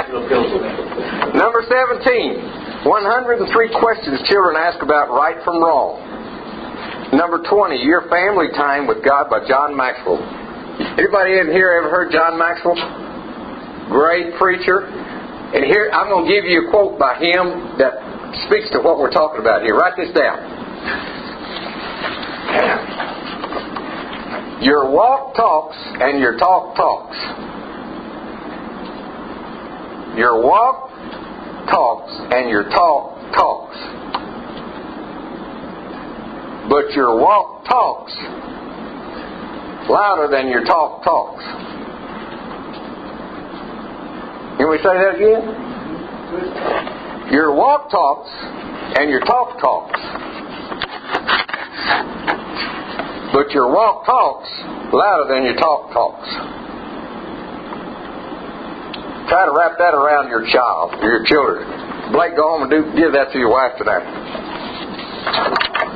[1.36, 6.00] Number 17, 103 questions children ask about right from wrong.
[7.12, 10.24] Number 20, Your Family Time with God by John Maxwell.
[10.96, 13.03] Anybody in here ever heard John Maxwell?
[13.90, 14.86] Great preacher.
[14.86, 17.92] And here, I'm going to give you a quote by him that
[18.46, 19.74] speaks to what we're talking about here.
[19.74, 20.38] Write this down.
[24.62, 27.16] Your walk talks and your talk talks.
[30.16, 30.90] Your walk
[31.70, 34.04] talks and your talk talks.
[36.68, 38.12] but your walk talks
[39.88, 41.44] louder than your talk talks.
[44.58, 45.42] Can we say that again?
[47.32, 48.30] Your walk talks
[48.94, 49.98] and your talk talks.
[53.34, 54.46] But your walk talks
[54.94, 56.28] louder than your talk talks.
[59.26, 61.66] Try to wrap that around your child, your children.
[62.12, 64.06] Blake, go home and do give that to your wife tonight.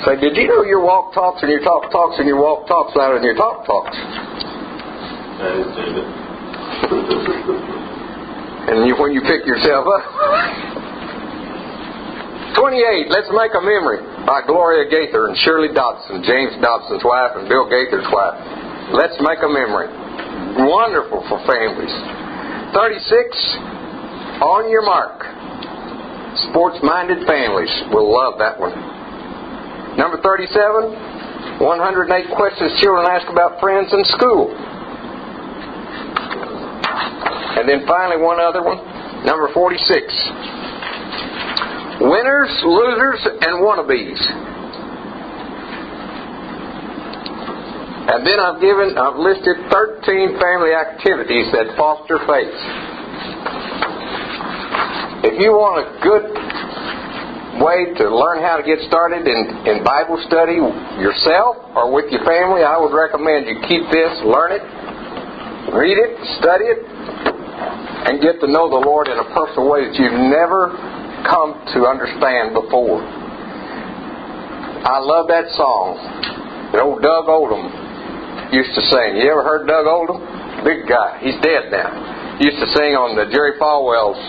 [0.05, 2.97] Say, did you know your walk talks and your talk talks and your walk talks
[2.97, 3.95] louder than your talk talks?
[3.95, 7.55] I didn't say that.
[8.69, 10.05] And you, when you pick yourself up.
[12.53, 17.49] 28, let's make a memory by Gloria Gaither and Shirley Dobson, James Dobson's wife and
[17.49, 18.37] Bill Gaither's wife.
[18.93, 19.89] Let's make a memory.
[20.69, 21.93] Wonderful for families.
[22.77, 25.25] 36, on your mark.
[26.53, 28.77] Sports minded families will love that one.
[29.97, 34.53] Number 37, 108 questions children ask about friends in school.
[37.59, 38.79] And then finally, one other one,
[39.27, 39.83] number 46.
[42.07, 44.23] Winners, losers, and wannabes.
[48.09, 52.57] And then I've given, I've listed 13 family activities that foster faith.
[55.27, 56.31] If you want a good
[57.59, 60.63] way to learn how to get started in, in Bible study
[61.03, 64.63] yourself or with your family, I would recommend you keep this, learn it,
[65.75, 66.98] read it, study it,
[68.07, 70.71] and get to know the Lord in a personal way that you've never
[71.27, 73.03] come to understand before.
[74.87, 75.99] I love that song
[76.73, 77.65] that old Doug Oldham
[78.53, 79.19] used to sing.
[79.19, 80.21] You ever heard Doug Oldham?
[80.65, 81.19] Big guy.
[81.25, 82.37] He's dead now.
[82.39, 84.21] He used to sing on the Jerry Falwell's,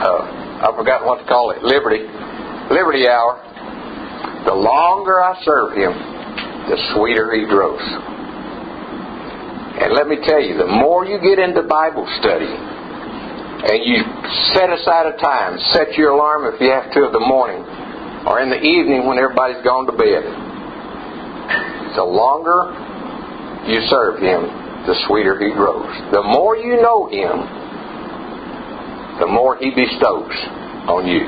[0.00, 2.02] uh, I forgot what to call it, Liberty,
[2.72, 3.38] Liberty Hour.
[4.48, 5.92] The longer I serve him,
[6.72, 7.84] the sweeter he grows.
[9.80, 12.48] And let me tell you, the more you get into Bible study,
[13.64, 13.96] and you
[14.52, 17.64] set aside a time, set your alarm if you have to in the morning,
[18.28, 20.22] or in the evening when everybody's gone to bed.
[21.96, 22.76] The longer
[23.64, 24.44] you serve Him,
[24.84, 25.88] the sweeter He grows.
[26.12, 27.40] The more you know Him,
[29.24, 30.36] the more He bestows
[30.84, 31.24] on you.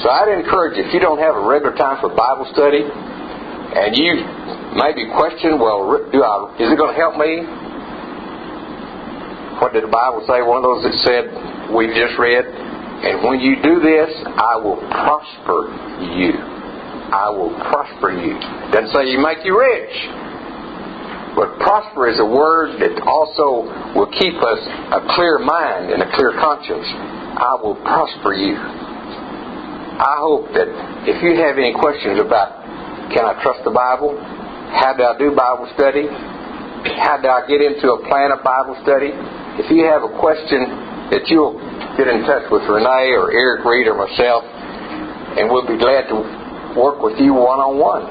[0.00, 3.92] So I'd encourage you, if you don't have a regular time for Bible study, and
[3.92, 4.24] you
[4.72, 7.44] maybe question, well, do I, is it going to help me?
[9.62, 10.42] What did the Bible say?
[10.42, 11.22] One of those that said,
[11.70, 15.70] we just read, and when you do this, I will prosper
[16.18, 16.34] you.
[16.34, 18.34] I will prosper you.
[18.74, 19.94] Doesn't say you make you rich.
[21.38, 24.60] But prosper is a word that also will keep us
[24.98, 26.90] a clear mind and a clear conscience.
[27.38, 28.58] I will prosper you.
[28.58, 30.66] I hope that
[31.06, 32.66] if you have any questions about
[33.14, 34.18] can I trust the Bible?
[34.74, 36.10] How do I do Bible study?
[36.98, 39.14] How do I get into a plan of Bible study?
[39.60, 41.60] If you have a question that you'll
[42.00, 44.48] get in touch with Renee or Eric Reed or myself,
[45.36, 46.16] and we'll be glad to
[46.72, 48.04] work with you one on one.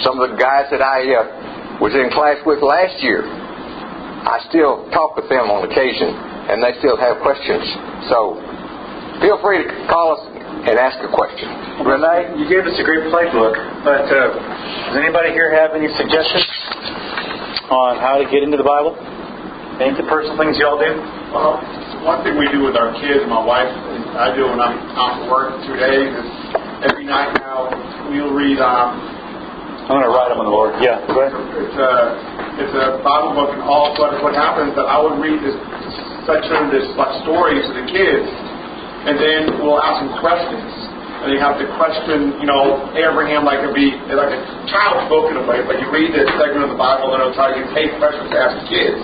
[0.00, 4.88] Some of the guys that I uh, was in class with last year, I still
[4.96, 6.08] talk with them on occasion,
[6.48, 7.62] and they still have questions.
[8.08, 8.40] So
[9.20, 10.24] feel free to call us
[10.66, 11.52] and ask a question.
[11.84, 14.32] Renee, you gave us a great playbook, but uh,
[14.88, 16.48] does anybody here have any suggestions
[17.68, 18.96] on how to get into the Bible?
[19.76, 20.88] Any of the personal things y'all do?
[21.36, 21.60] Well,
[22.00, 25.20] one thing we do with our kids, my wife and I do when I'm out
[25.20, 26.28] for work two days is
[26.80, 27.68] every night now
[28.08, 28.56] we'll read.
[28.56, 28.96] Um,
[29.84, 30.80] I'm going to write them on the Lord.
[30.80, 31.36] Yeah, go ahead.
[31.60, 31.92] it's a
[32.56, 35.54] it's a Bible book, and all but what happens that I would read this
[36.24, 38.26] section, this like stories to the kids,
[39.06, 40.72] and then we'll ask them questions.
[41.20, 44.40] And you have to question, you know, Abraham like it'd be like a
[44.72, 47.66] child spoken away, but you read this segment of the Bible and it'll tell you
[47.76, 49.00] eight questions to ask kids.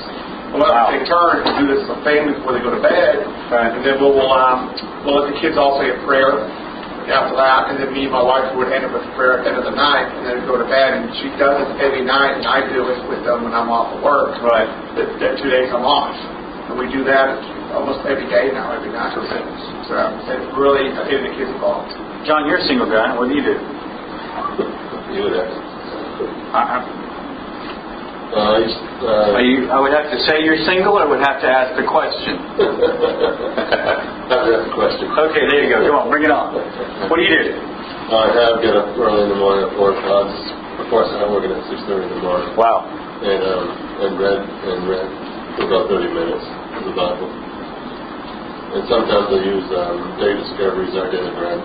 [0.52, 0.92] We'll Wow.
[0.92, 3.24] have to take turns to do this as a family before they go to bed.
[3.48, 3.72] Right.
[3.72, 4.68] And then we'll, we'll, um,
[5.04, 6.44] we'll let the kids all say a prayer
[7.08, 7.72] after that.
[7.72, 9.58] And then me and my wife would end up with a prayer at the end
[9.58, 11.00] of the night and then go to bed.
[11.00, 13.96] And she does it every night, and I do it with them when I'm off
[13.96, 14.36] of work.
[14.44, 14.68] Right.
[14.94, 16.12] The, the two days I'm off.
[16.68, 17.32] And we do that
[17.72, 19.16] almost every day now, every night.
[19.16, 21.90] So it's really getting the kids involved.
[22.28, 23.16] John, you're a single guy.
[23.16, 23.56] What do you do?
[25.16, 25.52] You would ask.
[26.54, 27.01] I, I,
[28.32, 31.36] Uh, I uh, you, I would have to say you're single, or I would have
[31.44, 32.40] to ask the question.
[34.32, 35.04] Have to ask a question.
[35.12, 35.84] Okay, there you go.
[35.84, 36.56] Come on, bring it on.
[37.12, 37.52] What do you do?
[37.52, 40.32] I have get up early in the morning at four o'clock.
[40.80, 42.88] Before I start working at six thirty in the morning, Wow.
[42.88, 43.66] and um,
[44.08, 45.08] and read and read
[45.60, 46.46] for about thirty minutes
[46.80, 47.28] of the Bible.
[47.28, 51.60] And sometimes I use um, Day Discoveries, Our Daily Bread.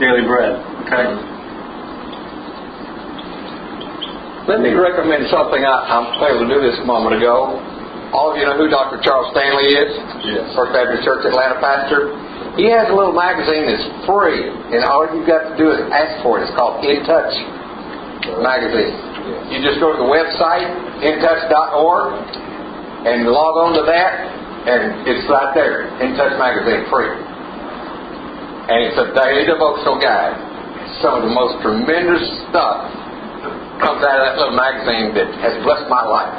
[0.00, 0.56] Daily bread.
[0.88, 1.39] Okay.
[4.48, 7.60] Let me recommend something I, I'm able to do this a moment ago.
[8.16, 8.96] All of you know who Dr.
[9.04, 9.92] Charles Stanley is?
[10.24, 10.56] Yes.
[10.56, 12.10] First Baptist Church Atlanta pastor.
[12.56, 16.24] He has a little magazine that's free, and all you've got to do is ask
[16.24, 16.48] for it.
[16.48, 17.30] It's called In Touch
[18.40, 18.96] magazine.
[19.52, 20.66] You just go to the website,
[21.04, 22.08] intouch.org,
[23.06, 24.12] and log on to that,
[24.66, 27.12] and it's right there, In Touch magazine, free.
[27.12, 30.34] And it's a daily devotional guide.
[31.04, 32.99] Some of the most tremendous stuff
[33.80, 36.32] comes out of that little magazine that has blessed my life.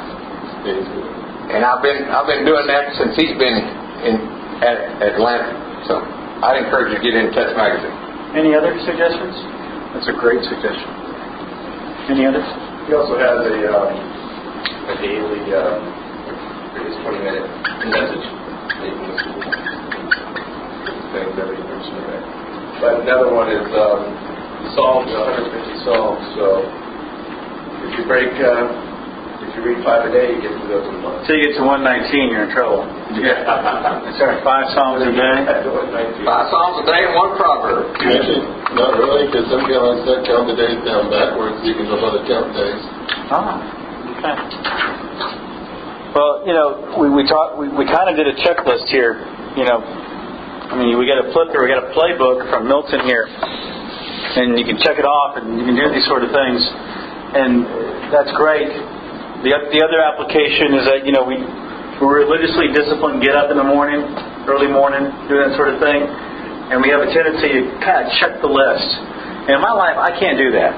[1.50, 3.58] And I've been I've been doing that since he's been
[4.06, 4.14] in
[4.62, 5.50] at Atlanta.
[5.90, 7.92] So I'd encourage you to get in Touch magazine.
[8.38, 9.34] Any other suggestions?
[9.92, 10.88] That's a great suggestion.
[12.08, 12.46] Any others?
[12.88, 13.94] He also has a, um,
[14.90, 17.46] a daily, uh, I think 20 minute
[17.92, 19.50] message that you can listen to.
[21.12, 21.94] Things every person.
[22.80, 24.02] But another one is um,
[24.74, 26.24] Psalms, 150 Psalms.
[26.34, 26.66] So
[27.86, 30.94] if you break, uh, if you read five a day, you get through those in
[30.96, 31.26] a month.
[31.26, 32.86] Till you get to 119, you're in trouble.
[33.18, 34.14] Yeah.
[34.20, 35.36] Sorry, five songs a day.
[36.24, 37.92] Five Psalms a day and one proverb.
[37.98, 38.42] Actually,
[38.78, 42.14] not really, because some guys that count the days down backwards, you can know how
[42.14, 42.82] to count days.
[43.28, 43.60] Ah,
[44.16, 44.34] okay.
[46.12, 49.16] Well, you know, we we talked we, we kind of did a checklist here.
[49.56, 53.28] You know, I mean, we got a flipper, we got a playbook from Milton here,
[53.28, 56.60] and you can check it off, and you can do these sort of things,
[57.34, 57.64] and
[58.12, 58.68] that's great.
[59.42, 61.40] The the other application is that you know we
[62.02, 64.02] we're religiously disciplined, get up in the morning,
[64.50, 68.10] early morning, do that sort of thing, and we have a tendency to kind of
[68.18, 68.88] check the list.
[69.46, 70.72] And in my life, I can't do that.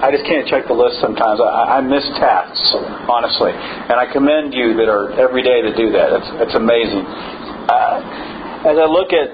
[0.00, 1.40] I just can't check the list sometimes.
[1.44, 2.72] I, I miss tasks,
[3.04, 6.08] honestly, and I commend you that are every day to do that.
[6.08, 7.04] That's that's amazing.
[7.04, 9.28] Uh, as I look at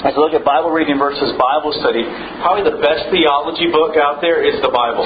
[0.00, 2.00] as I look at Bible reading versus Bible study,
[2.40, 5.04] probably the best theology book out there is the Bible.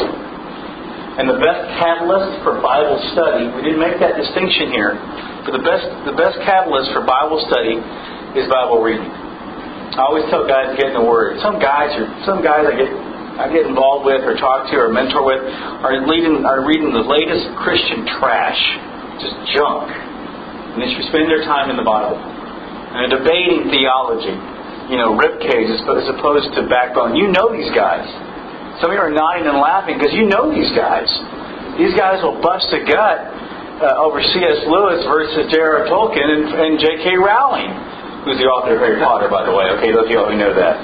[1.18, 4.94] And the best catalyst for Bible study, we didn't make that distinction here,
[5.42, 7.78] but the best the best catalyst for Bible study
[8.38, 9.06] is Bible reading.
[9.06, 11.38] I always tell guys to get in the Word.
[11.38, 12.90] Some guys are some guys I get
[13.34, 17.02] I get involved with or talk to or mentor with are leading are reading the
[17.02, 18.58] latest Christian trash,
[19.18, 19.90] just junk.
[19.90, 22.14] And they should spend their time in the Bible.
[22.14, 24.34] And they're debating theology,
[24.88, 25.80] you know, rib cage as
[26.12, 27.16] opposed to backbone.
[27.16, 28.04] You know these guys.
[28.82, 31.08] Some of you are nodding and laughing because you know these guys.
[31.78, 33.18] These guys will bust a gut
[33.80, 34.66] uh, over C.S.
[34.66, 35.86] Lewis versus J.R.R.
[35.90, 37.16] Tolkien and, and J.K.
[37.18, 37.70] Rowling,
[38.26, 39.70] who's the author of Harry Potter, by the way.
[39.78, 40.76] Okay, those of you who know that.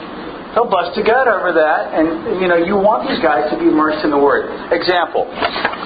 [0.55, 3.71] They'll bust a gut over that, and you know you want these guys to be
[3.71, 4.51] immersed in the Word.
[4.75, 5.31] Example: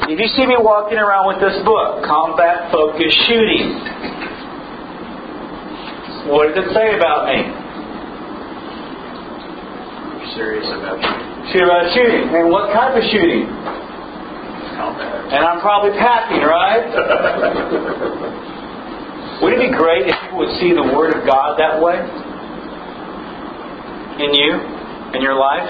[0.08, 3.76] If you see me walking around with this book, Combat Focused Shooting,
[6.32, 7.63] what does it say about me?
[10.34, 11.46] Serious about shooting.
[11.52, 13.46] Shoot about shooting, and what type of shooting?
[15.30, 16.82] And I'm probably packing, right?
[19.42, 21.98] Wouldn't it be great if people would see the Word of God that way?
[24.24, 24.50] In you?
[25.14, 25.68] In your life?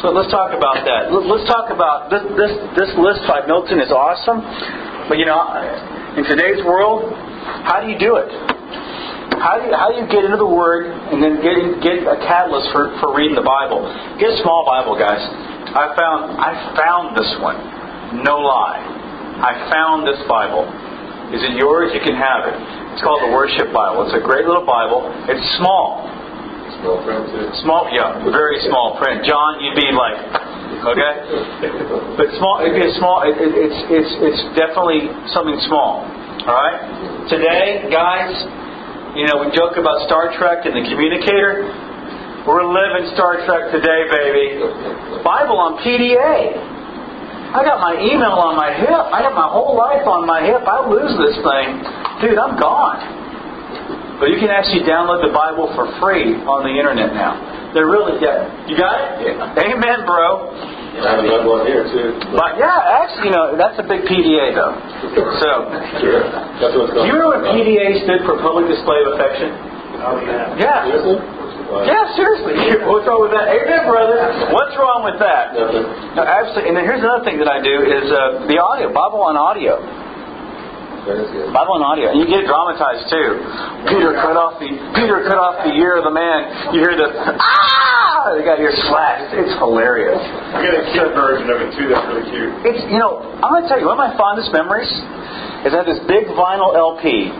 [0.00, 1.10] So let's talk about that.
[1.12, 4.40] Let- Let's talk about this, this, this list by Milton is awesome.
[5.08, 5.40] But you know,
[6.16, 7.12] in today's world,
[7.64, 8.28] how do you do it?
[9.38, 12.18] How do you, how do you get into the Word and then get, get a
[12.26, 13.86] catalyst for, for reading the Bible?
[14.18, 15.22] Get a small Bible, guys.
[15.68, 17.58] I found I found this one.
[18.24, 18.80] No lie.
[19.44, 20.64] I found this Bible.
[21.30, 21.92] Is it yours?
[21.92, 22.56] You can have it.
[22.96, 24.08] It's called the Worship Bible.
[24.08, 25.06] It's a great little Bible.
[25.28, 26.08] It's small.
[26.80, 27.46] Small print too.
[27.62, 29.28] Small, yeah, very small print.
[29.28, 30.18] John, you'd be like,
[30.88, 31.12] okay,
[32.16, 32.64] but small.
[32.64, 33.28] It'd be a small.
[33.28, 36.06] It, it, it's it's it's definitely something small.
[36.48, 36.80] All right.
[37.28, 38.32] Today, guys,
[39.16, 41.68] you know we joke about Star Trek and the communicator.
[42.44, 44.60] We're living Star Trek today, baby.
[45.20, 46.56] Bible on PDA.
[47.48, 49.04] I got my email on my hip.
[49.12, 50.64] I got my whole life on my hip.
[50.68, 51.68] I lose this thing,
[52.20, 52.36] dude.
[52.36, 53.00] I'm gone.
[54.20, 57.38] But you can actually download the Bible for free on the internet now.
[57.72, 58.48] They're really good.
[58.68, 59.36] You got it?
[59.36, 59.64] Yeah.
[59.64, 60.52] Amen, bro.
[61.02, 62.18] I have another one here too.
[62.34, 64.74] But yeah, actually, you know, that's a big PDA though.
[65.38, 65.50] So,
[66.02, 66.22] Sure.
[66.58, 69.50] That's what's do you remember what PDA stood for Public Display of Affection?
[69.98, 70.54] Oh, yeah.
[70.58, 70.78] Yeah.
[70.86, 71.18] Seriously?
[71.68, 72.54] Yeah, seriously.
[72.88, 73.52] What's wrong with that?
[73.52, 74.16] Amen, brother.
[74.56, 75.52] What's wrong with that?
[75.52, 75.84] Nothing.
[76.16, 76.72] No, absolutely.
[76.72, 79.76] And then here's another thing that I do is uh, the audio, Bible on audio.
[81.08, 81.48] That is good.
[81.56, 83.40] Bible and audio, and you get dramatized too.
[83.88, 86.76] Peter cut off the Peter cut off the ear of the man.
[86.76, 89.32] You hear the ah, the guy here slashed.
[89.32, 90.20] It's hilarious.
[90.20, 91.88] I got a kid version of it too.
[91.88, 92.52] That's really cute.
[92.60, 94.92] It's you know I'm gonna tell you one of my fondest memories
[95.64, 97.32] is I had this big vinyl LP.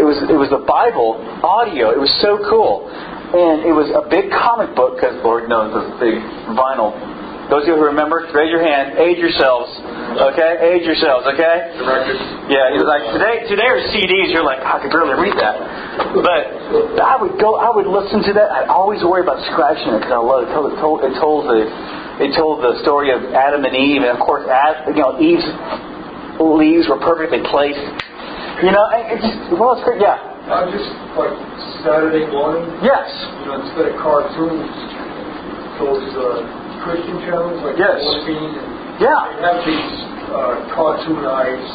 [0.00, 1.92] It was it was the Bible audio.
[1.92, 5.92] It was so cool, and it was a big comic book because Lord knows those
[6.00, 6.24] big
[6.56, 6.96] vinyl
[7.52, 8.96] Those of you who remember, raise your hand.
[8.96, 9.68] Age yourselves.
[10.14, 10.52] Okay?
[10.76, 11.74] Age yourselves, okay?
[12.46, 15.56] Yeah, you're like today today are CDs, you're like, I could barely read that.
[16.14, 16.42] But
[17.02, 18.48] I would go I would listen to that.
[18.52, 20.50] I always worry about scratching it because I love it.
[20.50, 21.60] It told, it told, it told the
[22.22, 25.42] it told the story of Adam and Eve, and of course, Ad, you know, Eve's
[26.38, 27.82] leaves were perfectly placed.
[28.62, 29.98] You know, it just well, it's great.
[29.98, 30.14] Yeah.
[30.46, 30.86] Uh, just
[31.16, 31.32] like
[31.82, 33.08] Saturday morning, Yes.
[33.40, 34.68] you know, instead of cartoons,
[35.80, 36.44] those uh,
[36.84, 37.98] Christian channels like Yes.
[37.98, 39.20] Morphine and Yeah.
[39.34, 39.94] They have these
[40.30, 41.72] uh, cartoonized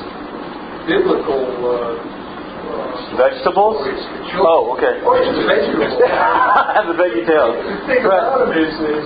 [0.88, 3.76] biblical uh, uh, Vegetables.
[3.84, 4.47] stories for children.
[4.47, 4.93] Oh, okay.
[5.03, 5.93] Or just vegetables.
[5.99, 7.49] the veggie tail.
[7.59, 9.05] the thing about it is, is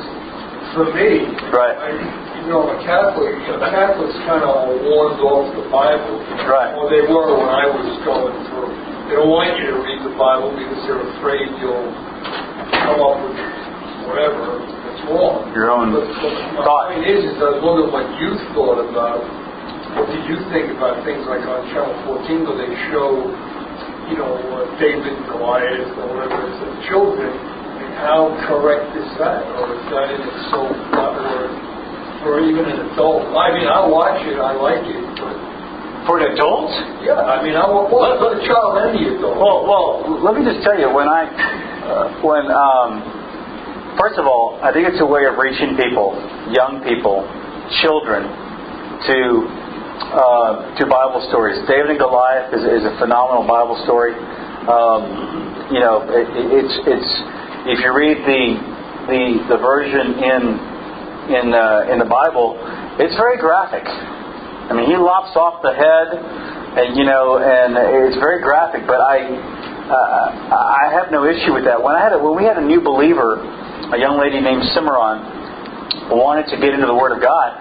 [0.78, 1.74] for me, Right.
[1.78, 1.90] I,
[2.44, 3.34] you know, I'm a Catholic.
[3.48, 6.18] You know, Catholics kind of warned off the Bible.
[6.46, 6.76] Right.
[6.76, 8.74] Well, they were when I was going through.
[9.10, 11.88] They don't want you to read the Bible because they're afraid you'll
[12.84, 13.38] come up with
[14.12, 14.60] whatever
[15.10, 15.52] wrong.
[15.56, 16.08] Your own But,
[16.56, 16.92] but thought.
[16.94, 19.22] point is, is I was wondering what you thought about.
[19.94, 23.30] What did you think about things like on Channel 14 where they show,
[24.10, 28.90] you know, uh, David and Goliath or whatever it is, the children, and how correct
[28.98, 29.46] is that?
[29.62, 30.66] Or is that in it so
[30.98, 31.46] not or,
[32.26, 33.30] or even an adult?
[33.38, 35.38] I mean, I watch it, I like it, but
[36.10, 36.74] For an adult?
[37.06, 39.38] yeah, I mean, I want well, for the child and the adult.
[39.38, 39.88] Well, well,
[40.26, 41.30] let me just tell you when I,
[41.86, 42.92] uh, when um,
[43.98, 46.16] first of all, I think it's a way of reaching people,
[46.52, 47.24] young people,
[47.82, 48.28] children,
[49.10, 49.18] to
[50.14, 51.58] uh, to Bible stories.
[51.68, 54.14] David and Goliath is, is a phenomenal Bible story.
[54.68, 57.12] Um, you know, it, it- it's it's
[57.70, 58.44] if you read the
[59.10, 59.24] the
[59.56, 60.42] the version in
[61.34, 62.58] in uh, in the Bible,
[63.00, 63.84] it's very graphic.
[63.88, 66.08] I mean, he lops off the head,
[66.80, 67.76] and you know, and
[68.08, 68.88] it's very graphic.
[68.88, 71.84] But I, uh, I have no issue with that.
[71.84, 73.40] When I had a, when we had a new believer,
[73.92, 75.20] a young lady named Cimarron,
[76.12, 77.58] wanted to get into the Word of God,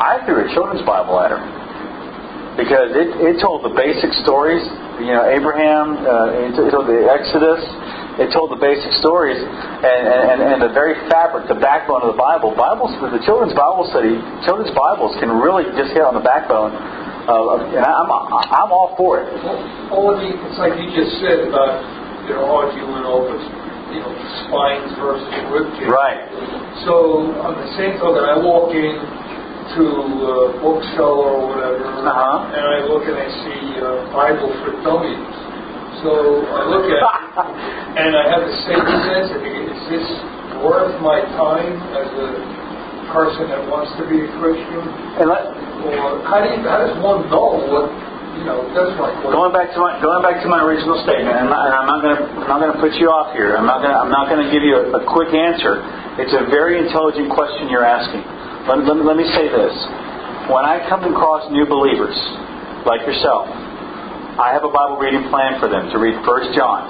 [0.00, 1.42] I threw a children's Bible at her
[2.56, 4.64] because it, it told the basic stories.
[4.96, 7.60] You know, Abraham, uh, it, told the Exodus.
[8.16, 12.20] It told the basic stories and, and, and the very fabric, the backbone of the
[12.20, 12.56] Bible.
[12.56, 14.16] Bibles, the children's Bible study,
[14.48, 16.72] children's Bibles can really just hit on the backbone.
[17.28, 19.28] Of, and I'm I'm all for it.
[19.92, 21.82] All the, it's like you just said about
[22.24, 23.36] they're arguing over
[23.92, 24.12] you know
[24.46, 25.88] spines versus ribcage.
[25.90, 26.20] Right.
[26.84, 28.94] So on the same token, I walk in
[29.76, 32.54] to a bookseller or whatever, Uh-huh.
[32.54, 35.26] and I look and I see uh, Bible for Dummies.
[36.04, 37.02] So I look at it
[38.00, 39.26] and I have the same sense.
[39.34, 40.06] I think, is this
[40.62, 42.30] worth my time as a
[43.10, 44.82] person that wants to be a Christian?
[45.18, 45.50] And let,
[45.88, 47.90] Or how do you, how does one know what
[48.44, 52.22] Going back to my going back to my original statement, and I'm not, going to
[52.44, 53.56] I'm not going to put you off here.
[53.56, 55.80] I'm not going to I'm not going to give you a, a quick answer.
[56.20, 58.20] It's a very intelligent question you're asking.
[58.68, 59.72] Let, let, me- let me say this:
[60.52, 62.14] when I come across new believers
[62.84, 63.48] like yourself,
[64.36, 66.86] I have a Bible reading plan for them to read First John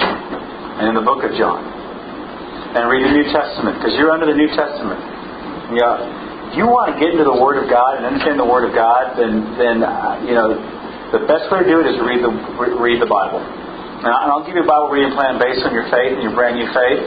[0.83, 1.63] and in the Book of John,
[2.75, 4.99] and read the New Testament because you're under the New Testament.
[5.73, 6.27] Yeah.
[6.47, 8.73] If you want to get into the Word of God and understand the Word of
[8.75, 10.55] God, then then uh, you know
[11.15, 12.33] the best way to do it is read the
[12.83, 13.39] read the Bible.
[13.39, 16.59] And I'll give you a Bible reading plan based on your faith and your brand
[16.59, 17.03] new faith.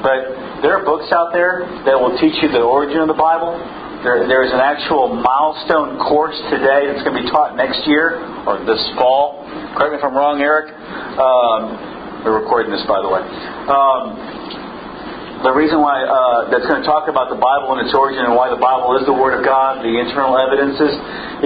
[0.00, 3.58] But there are books out there that will teach you the origin of the Bible.
[4.06, 8.22] There, there is an actual milestone course today that's going to be taught next year
[8.46, 9.42] or this fall.
[9.74, 10.70] Correct me if I'm wrong, Eric.
[11.18, 13.22] Um, we're recording this, by the way.
[13.66, 14.02] Um,
[15.38, 18.34] the reason why uh, that's going to talk about the Bible and its origin and
[18.34, 20.90] why the Bible is the Word of God, the internal evidences.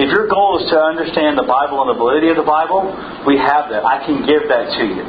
[0.01, 2.89] If your goal is to understand the Bible and the validity of the Bible,
[3.29, 3.85] we have that.
[3.85, 5.05] I can give that to you.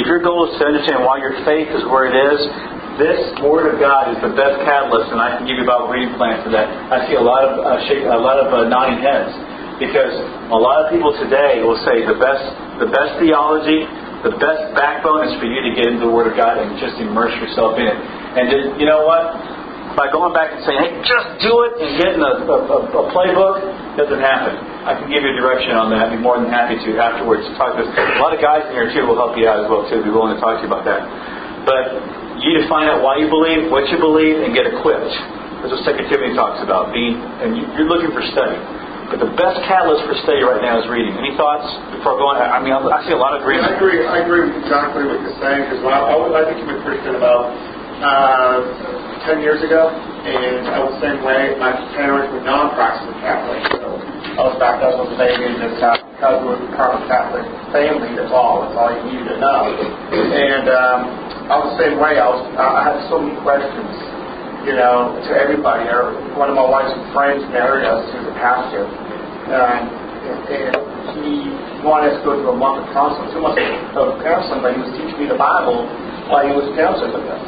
[0.00, 2.40] If your goal is to understand why your faith is where it is,
[2.96, 6.16] this Word of God is the best catalyst, and I can give you Bible reading
[6.16, 6.68] plan for that.
[6.88, 9.32] I see a lot of uh, a lot of uh, nodding heads
[9.76, 10.12] because
[10.48, 12.44] a lot of people today will say the best
[12.80, 13.84] the best theology,
[14.24, 16.96] the best backbone is for you to get into the Word of God and just
[16.96, 18.21] immerse yourself in it.
[18.38, 19.34] And just, you know what?
[19.92, 22.58] By going back and saying, hey, just do it and get in a, a,
[22.96, 23.60] a playbook,
[24.00, 24.56] doesn't happen.
[24.88, 26.08] I can give you direction on that.
[26.08, 27.90] I'd be more than happy to afterwards talk to us.
[27.92, 30.00] A lot of guys in here too will help you out as well too.
[30.00, 31.04] Be willing to talk to you about that.
[31.68, 31.92] But
[32.40, 35.12] you need to find out why you believe, what you believe, and get equipped.
[35.60, 36.90] That's what Second Timothy talks about.
[36.96, 38.56] Being, and you- you're looking for study.
[39.12, 41.12] But the best catalyst for study right now is reading.
[41.20, 42.40] Any thoughts before going?
[42.40, 44.00] I mean, I see a lot of I agree.
[44.08, 46.80] I agree with exactly what you're saying because when I, I, was- I became a
[46.80, 47.52] Christian about
[48.02, 51.54] uh, ten years ago, and I was the same way.
[51.56, 53.94] My parents were non-practicing Catholics, so
[54.38, 57.46] I was baptized as a baby and uh, because we were part of a Catholic
[57.70, 58.10] family.
[58.18, 58.66] That's all.
[58.66, 59.74] That's all you needed to know.
[59.74, 60.98] And um,
[61.50, 62.18] I was the same way.
[62.18, 62.42] I was.
[62.58, 63.94] I had so many questions,
[64.66, 65.86] you know, to everybody.
[66.34, 69.90] One of my wife's friends married us to the pastor, and,
[70.50, 70.74] and
[71.18, 71.50] he
[71.82, 73.58] wanted us to go to a month of counseling, two months
[73.98, 75.82] of counseling, but he was teaching me the Bible
[76.30, 77.42] while he was counseling with us.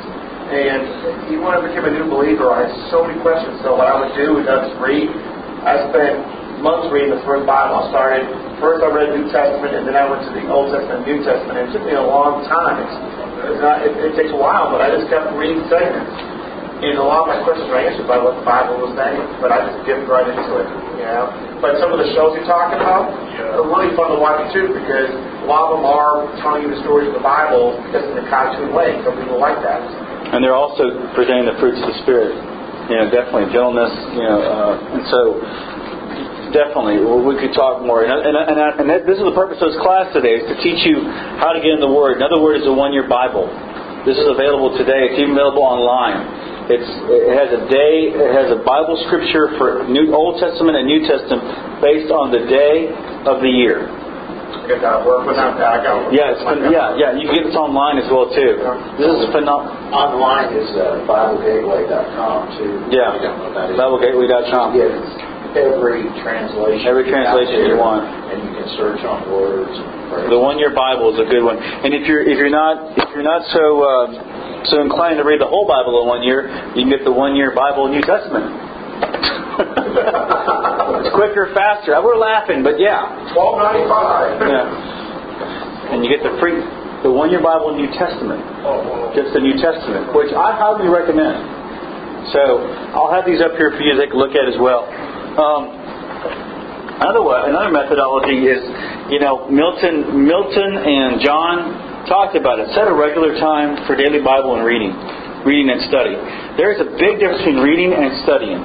[0.44, 2.52] And he wanted to become a new believer.
[2.52, 3.60] I had so many questions.
[3.64, 5.08] So what I would do is I just read.
[5.64, 7.80] I spent months reading the first Bible.
[7.80, 8.28] I started
[8.60, 11.58] first I read New Testament, and then I went to the Old Testament, New Testament.
[11.58, 12.80] And it took me a long time.
[12.80, 12.96] It's,
[13.56, 16.12] it's not, it, it takes a while, but I just kept reading segments.
[16.84, 19.48] And a lot of my questions were answered by what the Bible was saying, but
[19.48, 20.68] I just dipped right into it,
[21.00, 21.32] you know.
[21.64, 23.08] But some of the shows you're talking about
[23.56, 26.80] are really fun to watch too, because a lot of them are telling you the
[26.84, 29.00] stories of the Bible just in a cartoon way.
[29.00, 29.80] Some people like that.
[30.34, 32.34] And they're also presenting the fruits of the Spirit.
[32.90, 33.94] You know, definitely gentleness.
[34.18, 35.20] You know, uh, and so
[36.50, 38.02] definitely we could talk more.
[38.02, 40.82] And, and, and, and this is the purpose of this class today: is to teach
[40.82, 41.06] you
[41.38, 42.18] how to get in the Word.
[42.18, 43.46] Another word is a one-year Bible.
[44.04, 45.14] This is available today.
[45.14, 46.28] It's even available online.
[46.68, 50.88] It's, it has a day, it has a Bible scripture for New Old Testament and
[50.88, 51.44] New Testament
[51.84, 52.88] based on the day
[53.28, 53.84] of the year.
[55.04, 55.68] Work without that.
[55.68, 57.10] I got Yeah, it's yeah, yeah.
[57.18, 58.56] You can get this online as well too.
[58.96, 59.74] This is phenomenal.
[59.92, 62.88] Online is uh, BibleGateway.com too.
[62.94, 63.76] Yeah, You don't know what that.
[63.76, 64.74] BibleGateway.com.
[64.74, 64.94] You get
[65.54, 66.86] every translation.
[66.86, 68.02] Every translation you there, want.
[68.32, 69.70] and you can search on words.
[69.70, 70.32] And.
[70.32, 71.58] The one-year Bible is a good one.
[71.58, 74.06] And if you're if you're not if you're not so uh,
[74.72, 77.54] so inclined to read the whole Bible in one year, you can get the one-year
[77.54, 78.63] Bible New Testament.
[81.00, 81.94] It's quicker, faster.
[82.02, 83.32] We're laughing, but yeah.
[83.32, 84.40] Twelve ninety five.
[84.40, 85.92] Yeah.
[85.94, 86.58] And you get the free,
[87.04, 88.40] the one-year Bible New Testament.
[89.14, 92.32] Just the New Testament, which I highly recommend.
[92.32, 92.40] So
[92.96, 94.88] I'll have these up here for you to take a look at as well.
[94.88, 95.68] Um,
[97.04, 98.64] another way, another methodology is,
[99.12, 102.72] you know, Milton, Milton and John talked about it.
[102.72, 104.96] Set a regular time for daily Bible and reading,
[105.44, 106.16] reading and study.
[106.56, 108.64] There is a big difference between reading and studying.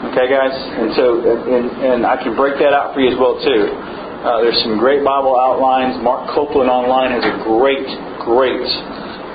[0.00, 3.36] Okay, guys, and so and, and I can break that out for you as well
[3.36, 3.68] too.
[3.68, 6.00] Uh, there's some great Bible outlines.
[6.00, 7.84] Mark Copeland online has a great,
[8.24, 8.64] great.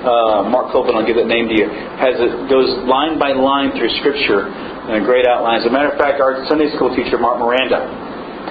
[0.02, 1.70] Uh, Mark Copeland, I'll give that name to you.
[1.70, 4.50] Has it goes line by line through Scripture
[4.90, 5.62] and a great outline.
[5.62, 7.86] As a matter of fact, our Sunday school teacher Mark Miranda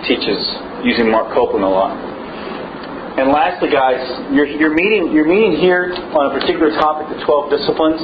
[0.08, 0.40] teaches
[0.88, 2.00] using Mark Copeland a lot.
[3.20, 4.00] And lastly, guys,
[4.32, 8.00] you're, you're meeting you're meeting here on a particular topic, the 12 disciplines,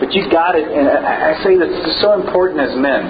[0.00, 0.68] but you've got it.
[0.68, 3.08] And I say this is so important as men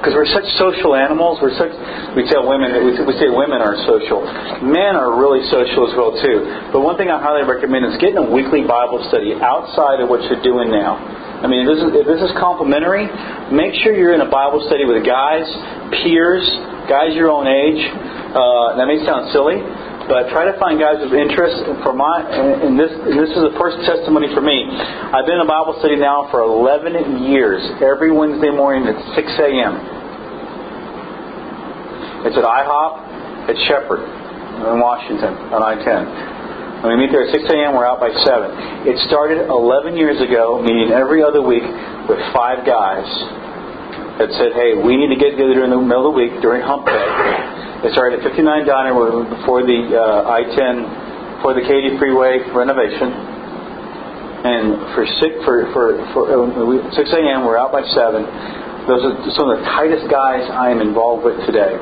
[0.00, 1.38] because we're such social animals.
[1.44, 1.72] We're such
[2.16, 4.24] we tell women we, we say women are social.
[4.64, 6.72] Men are really social as well too.
[6.72, 10.24] But one thing I highly recommend is getting a weekly Bible study outside of what
[10.24, 10.96] you're doing now.
[11.40, 13.08] I mean, if this is, if this is complimentary,
[13.48, 15.48] make sure you're in a Bible study with guys,
[16.04, 16.44] peers,
[16.84, 17.80] guys your own age.
[17.80, 19.56] Uh, that may sound silly,
[20.10, 21.54] but try to find guys of interest.
[21.70, 24.66] And for my, and this, and this is the first testimony for me.
[24.66, 29.74] I've been in Bible study now for 11 years, every Wednesday morning at 6 a.m.
[32.26, 36.82] It's at IHOP at Shepherd in Washington on I-10.
[36.82, 38.90] When we meet there at 6 a.m., we're out by 7.
[38.90, 41.62] It started 11 years ago, meeting every other week
[42.10, 43.06] with five guys
[44.18, 46.66] that said, hey, we need to get together during the middle of the week during
[46.66, 47.59] hump day.
[47.80, 48.92] Started at 59 Diner
[49.24, 53.08] before the uh, I-10, for the Katy Freeway renovation.
[53.08, 58.84] And for six, for, for, for uh, 6 a.m., we're out by 7.
[58.84, 61.72] Those are some of the tightest guys I am involved with today.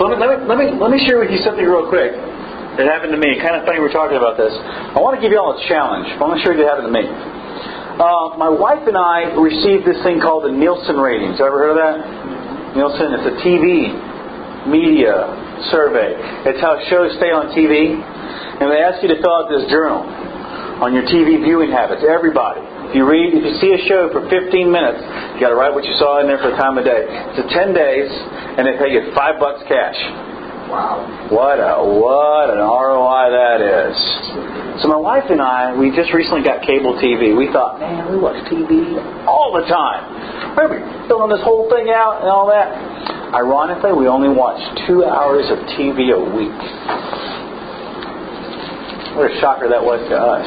[0.00, 2.16] So let me, let me, let me, share with you something real quick
[2.80, 3.36] that happened to me.
[3.44, 4.56] Kind of funny we're talking about this.
[4.56, 6.08] I want to give you all a challenge.
[6.16, 7.04] I want to show you happened to me.
[7.04, 11.36] Uh, my wife and I received this thing called the Nielsen ratings.
[11.36, 11.96] You ever heard of that?
[12.72, 13.92] Nielsen, it's a TV
[14.66, 16.14] media survey.
[16.48, 17.94] It's how shows stay on TV.
[17.94, 20.02] And they ask you to fill out this journal
[20.80, 22.02] on your TV viewing habits.
[22.06, 22.62] Everybody.
[22.90, 25.02] If you read, if you see a show for 15 minutes,
[25.34, 27.06] you got to write what you saw in there for the time of day.
[27.34, 29.98] It's a 10 days, and they pay you five bucks cash.
[30.70, 31.28] Wow.
[31.28, 33.96] What a what an ROI that is.
[34.80, 37.36] So my wife and I, we just recently got cable TV.
[37.36, 38.96] We thought, man, we watch TV
[39.28, 40.56] all the time.
[40.56, 42.72] We're filling this whole thing out and all that.
[43.34, 46.54] Ironically, we only watch two hours of TV a week.
[49.18, 50.46] What a shocker that was to us.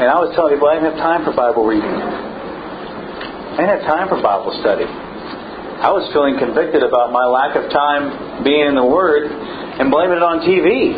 [0.00, 1.84] And I was telling people I didn't have time for Bible reading.
[1.84, 4.88] I didn't have time for Bible study.
[4.88, 10.16] I was feeling convicted about my lack of time being in the Word and blaming
[10.16, 10.96] it on TV.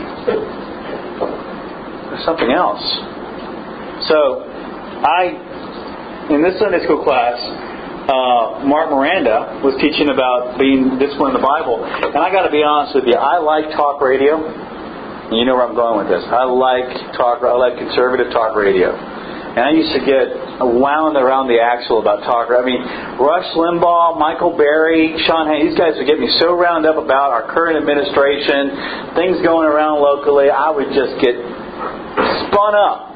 [2.06, 2.86] There's something else.
[4.06, 7.34] So, I, in this Sunday school class,
[8.08, 11.86] uh, Mark Miranda was teaching about being disciplined in the Bible.
[11.86, 14.42] And I got to be honest with you, I like talk radio.
[15.30, 16.26] You know where I'm going with this.
[16.28, 17.40] I like talk.
[17.40, 18.92] I like conservative talk radio.
[18.92, 20.32] And I used to get
[20.64, 22.48] wound around the axle about talk.
[22.48, 22.80] I mean,
[23.20, 27.32] Rush Limbaugh, Michael Berry, Sean Hay, these guys would get me so round up about
[27.32, 33.12] our current administration, things going around locally, I would just get spun up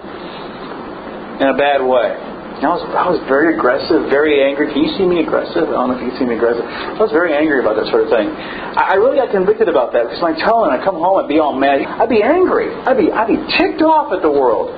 [1.40, 2.25] in a bad way.
[2.56, 4.72] I was, I was very aggressive, very angry.
[4.72, 5.68] Can you see me aggressive?
[5.68, 6.64] I don't know if you can see me aggressive.
[6.64, 8.32] I was very angry about that sort of thing.
[8.32, 11.20] I, I really got convicted about that because when I tell them, I come home,
[11.20, 11.84] I'd be all mad.
[11.84, 12.72] I'd be angry.
[12.88, 14.72] I'd be, I'd be ticked off at the world.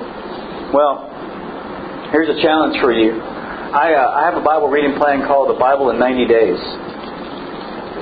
[0.75, 1.07] Well,
[2.11, 3.15] here's a challenge for you.
[3.15, 6.59] I, uh, I have a Bible reading plan called The Bible in 90 Days.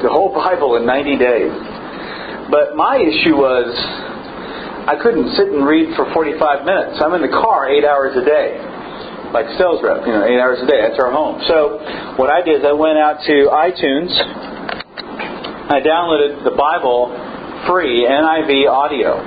[0.02, 1.54] The whole Bible in 90 days.
[2.50, 3.70] But my issue was
[4.90, 6.98] I couldn't sit and read for 45 minutes.
[6.98, 8.58] I'm in the car eight hours a day
[9.34, 10.80] like sales rep, you know, eight hours a day.
[10.82, 11.42] That's our home.
[11.48, 11.80] So
[12.16, 14.12] what I did is I went out to iTunes.
[15.68, 17.12] I downloaded the Bible
[17.68, 19.20] free NIV audio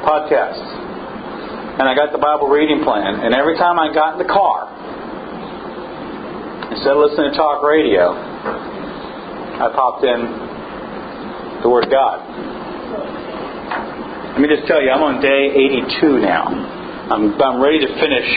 [0.00, 0.62] podcast,
[1.76, 3.20] and I got the Bible reading plan.
[3.20, 4.72] And every time I got in the car,
[6.72, 8.16] instead of listening to talk radio,
[9.60, 12.24] I popped in the Word of God.
[14.32, 16.44] Let me just tell you, I'm on day 82 now.
[17.06, 18.28] I'm, I'm ready to finish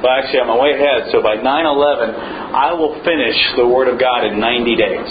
[0.00, 1.12] well, actually, I'm way ahead.
[1.12, 2.14] So by 9 11,
[2.56, 5.10] I will finish the Word of God in 90 days,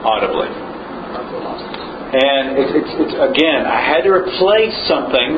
[0.00, 0.48] audibly.
[2.14, 5.30] And it's, it's, it's, again, I had to replace something.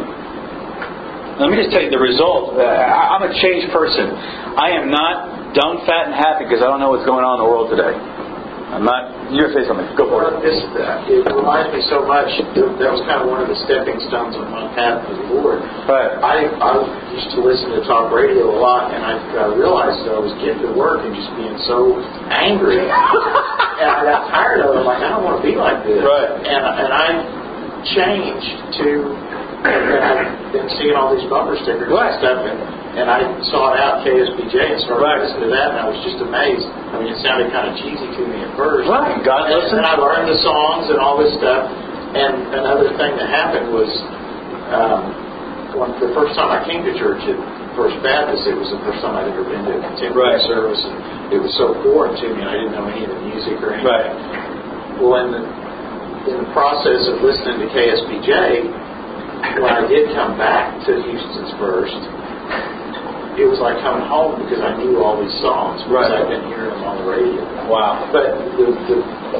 [1.40, 2.56] Let me just tell you the result.
[2.56, 4.12] Uh, I'm a changed person.
[4.56, 7.44] I am not dumb, fat, and happy because I don't know what's going on in
[7.44, 8.15] the world today.
[8.76, 9.08] I'm not.
[9.32, 9.88] You're gonna say something.
[9.96, 10.44] Go for it.
[10.44, 12.28] This, uh, it reminds me so much.
[12.52, 15.64] That was kind of one of the stepping stones on my path to the Lord.
[15.88, 16.12] Right.
[16.20, 16.72] I I
[17.16, 20.36] used to listen to talk radio a lot, and I uh, realized that I was
[20.44, 21.96] getting to work and just being so
[22.36, 22.84] angry,
[23.80, 24.78] and I got tired of it.
[24.78, 26.04] I'm like, I don't want to be like this.
[26.04, 26.30] Right.
[26.44, 27.08] And and I
[27.96, 28.52] changed
[28.84, 28.88] to.
[29.66, 32.12] And I've been seeing all these bumper stickers Right.
[32.12, 32.60] and stuff, and,
[32.96, 33.20] and I
[33.52, 35.20] sought out KSBJ and started Right.
[35.20, 36.64] listening to that, and I was just amazed.
[36.64, 38.88] I mean, it sounded kind of cheesy to me at first.
[38.88, 39.20] Right.
[39.22, 39.78] God And, listen.
[39.78, 41.68] and I learned the songs and all this stuff.
[42.16, 43.90] And another thing that happened was
[44.72, 45.02] um,
[45.76, 47.36] when the first time I came to church at
[47.76, 50.48] First Baptist, it was the first time I'd ever been to a contemporary Right.
[50.48, 50.96] service, and
[51.36, 52.40] it was so foreign to me.
[52.40, 53.92] And I didn't know any of the music or anything.
[53.92, 54.08] Right.
[54.96, 55.42] Well, in the,
[56.32, 62.00] in the process of listening to KSBJ, when I did come back to Houston's first,
[63.36, 66.24] it was like coming home because I knew all these songs because Right.
[66.24, 67.40] I'd been hearing them on the radio.
[67.68, 68.08] Wow.
[68.10, 68.96] But the, the,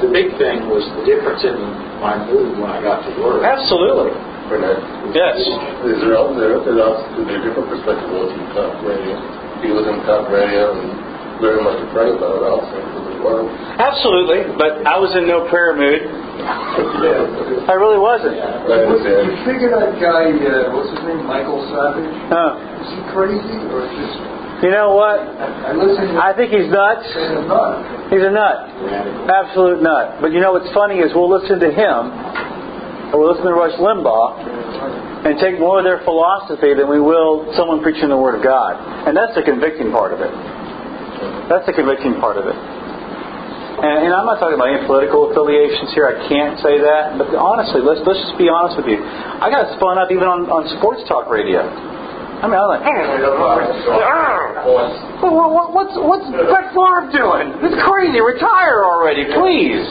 [0.07, 1.57] the big thing was the difference in
[2.01, 3.41] my mood when I got to work.
[3.45, 4.13] Absolutely.
[4.53, 4.79] Bernard.
[5.17, 5.41] Yes.
[5.91, 9.17] Is there also there, there's also there's a different perspective of from talk radio.
[9.65, 10.93] He was in talk radio and
[11.43, 13.45] very much to pray about it also for the word.
[13.81, 14.55] Absolutely.
[14.55, 16.05] But I was in no prayer mood.
[16.07, 17.67] yeah.
[17.73, 18.39] I really wasn't.
[18.39, 22.07] I Was, you figure that guy, uh, what's his name, Michael Savage?
[22.31, 22.76] Huh.
[22.87, 24.37] Is he crazy or just?
[24.63, 25.21] You know what?
[25.21, 27.05] I, I listen I think he's nuts.
[27.13, 28.09] him and not.
[28.09, 28.57] He's a nut.
[29.29, 30.23] Absolute nut.
[30.23, 32.03] But you know what's funny is we'll listen to him,
[33.13, 37.53] or we'll listen to Rush Limbaugh, and take more of their philosophy than we will
[37.53, 38.81] someone preaching the Word of God.
[39.05, 40.33] And that's the convicting part of it.
[41.53, 42.57] That's the convicting part of it.
[42.57, 46.09] And, and I'm not talking about any political affiliations here.
[46.09, 47.21] I can't say that.
[47.21, 49.05] But honestly, let's let's just be honest with you.
[49.05, 51.61] I got spun up even on, on sports talk radio.
[52.37, 52.85] I mean, I'm like,
[55.23, 57.49] well, what, what, what's what's Brett Favre doing?
[57.65, 58.21] It's crazy.
[58.21, 59.89] Retire already, please.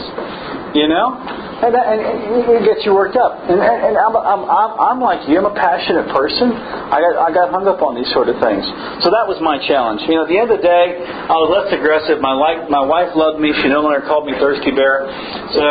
[0.78, 1.18] You know,
[1.64, 3.40] and, that, and, and it gets you worked up.
[3.48, 5.40] And, and, and I'm, I'm, I'm, I'm like you.
[5.40, 6.52] I'm a passionate person.
[6.52, 8.68] I got I got hung up on these sort of things.
[9.02, 10.04] So that was my challenge.
[10.04, 12.20] You know, at the end of the day, I was less aggressive.
[12.20, 13.56] My life, my wife loved me.
[13.64, 15.08] She no longer called me thirsty bear.
[15.56, 15.64] So,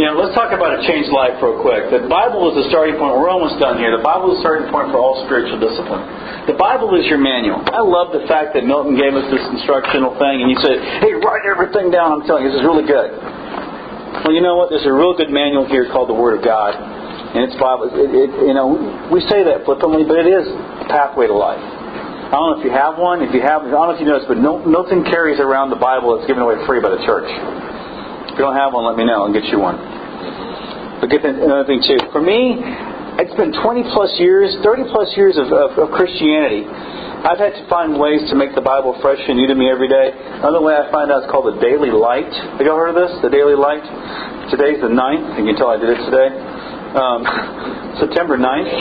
[0.00, 1.92] you know, let's talk about a changed life real quick.
[1.92, 3.12] The Bible is the starting point.
[3.12, 3.92] We're almost done here.
[3.92, 6.02] The Bible is the starting point for all spiritual discipline.
[6.48, 7.60] The Bible is your manual.
[7.68, 11.12] I love the fact that Milton gave us this instructional thing, and he said, "Hey,
[11.14, 13.41] write everything down." I'm telling you, this is really good.
[14.22, 14.70] Well, you know what?
[14.70, 17.90] There's a real good manual here called the Word of God, and it's Bible.
[17.90, 18.70] It, it, you know,
[19.10, 21.58] we say that flippantly, but it is a pathway to life.
[21.58, 23.20] I don't know if you have one.
[23.20, 25.80] If you have, I don't know if you noticed, but Mil- Milton carries around the
[25.82, 27.26] Bible that's given away free by the church.
[27.28, 29.26] If you don't have one, let me know.
[29.26, 29.76] I'll get you one.
[31.02, 31.98] But get the- another thing too.
[32.14, 32.62] For me,
[33.20, 36.64] it's been 20 plus years, 30 plus years of, of, of Christianity.
[37.22, 39.86] I've had to find ways to make the Bible fresh and new to me every
[39.86, 40.10] day.
[40.42, 42.26] Another way I find out is called the Daily Light.
[42.58, 43.14] Have y'all heard of this?
[43.22, 43.84] The Daily Light?
[44.50, 45.38] Today's the 9th.
[45.38, 46.34] You can tell I did it today.
[46.98, 47.22] Um,
[48.02, 48.74] September 9th.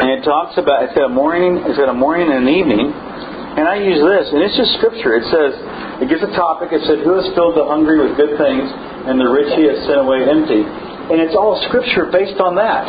[0.00, 2.88] And it talks about, it's got a morning, it's got a morning and an evening.
[2.88, 5.18] And I use this, and it's just scripture.
[5.18, 5.52] It says,
[5.98, 6.70] it gives a topic.
[6.70, 8.64] It said, Who has filled the hungry with good things,
[9.10, 10.62] and the rich he has sent away empty.
[11.10, 12.86] And it's all scripture based on that.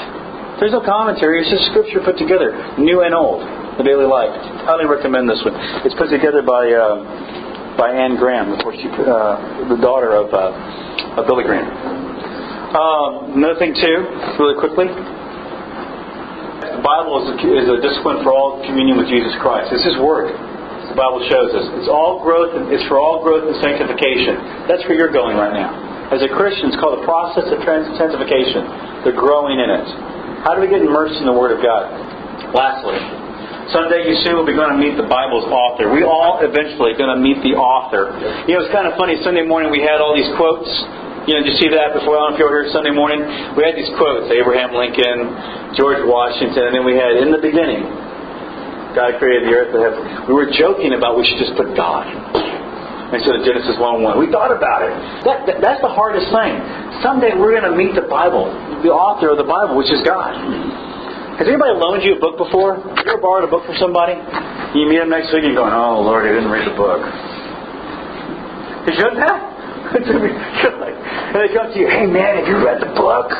[0.61, 1.41] There's no commentary.
[1.41, 3.41] It's just scripture put together, new and old.
[3.77, 4.29] The Daily Light.
[4.67, 5.57] Highly recommend this one.
[5.81, 7.01] It's put together by uh,
[7.77, 11.65] by Anne Graham, of course, she, uh, the daughter of, uh, of Billy Graham.
[11.65, 13.97] Um, another thing too,
[14.39, 14.87] really quickly.
[16.61, 19.73] The Bible is a, is a discipline for all communion with Jesus Christ.
[19.73, 20.31] It's His Word.
[20.31, 21.65] The Bible shows us.
[21.79, 22.53] It's all growth.
[22.55, 24.67] And, it's for all growth and sanctification.
[24.67, 25.90] That's where you're going right now.
[26.11, 28.67] As a Christian, it's called the process of sanctification.
[29.07, 29.87] They're growing in it.
[30.43, 31.87] How do we get immersed in the Word of God?
[32.51, 32.99] Lastly,
[33.71, 35.87] someday you soon will be going to meet the Bible's author.
[35.87, 38.11] We all eventually going to meet the author.
[38.43, 39.23] You know, it's kind of funny.
[39.23, 40.67] Sunday morning we had all these quotes.
[41.31, 42.19] You know, did you see that before?
[42.19, 43.23] I don't know if you were here Sunday morning.
[43.55, 47.87] We had these quotes: Abraham Lincoln, George Washington, and then we had in the beginning,
[48.99, 50.27] God created the earth and heaven.
[50.27, 52.03] We were joking about we should just put God
[53.11, 54.19] instead of Genesis 1 1.
[54.19, 54.91] We thought about it.
[55.27, 56.53] That, that, that's the hardest thing.
[57.03, 58.47] Someday we're going to meet the Bible,
[58.83, 60.31] the author of the Bible, which is God.
[61.39, 62.77] Has anybody loaned you a book before?
[62.77, 64.13] You ever borrowed a book from somebody?
[64.77, 67.01] You meet them next week and you're going, oh, Lord, I didn't read the book.
[68.87, 69.39] You shouldn't have.
[69.91, 73.33] and they come to you, hey, man, have you read the book?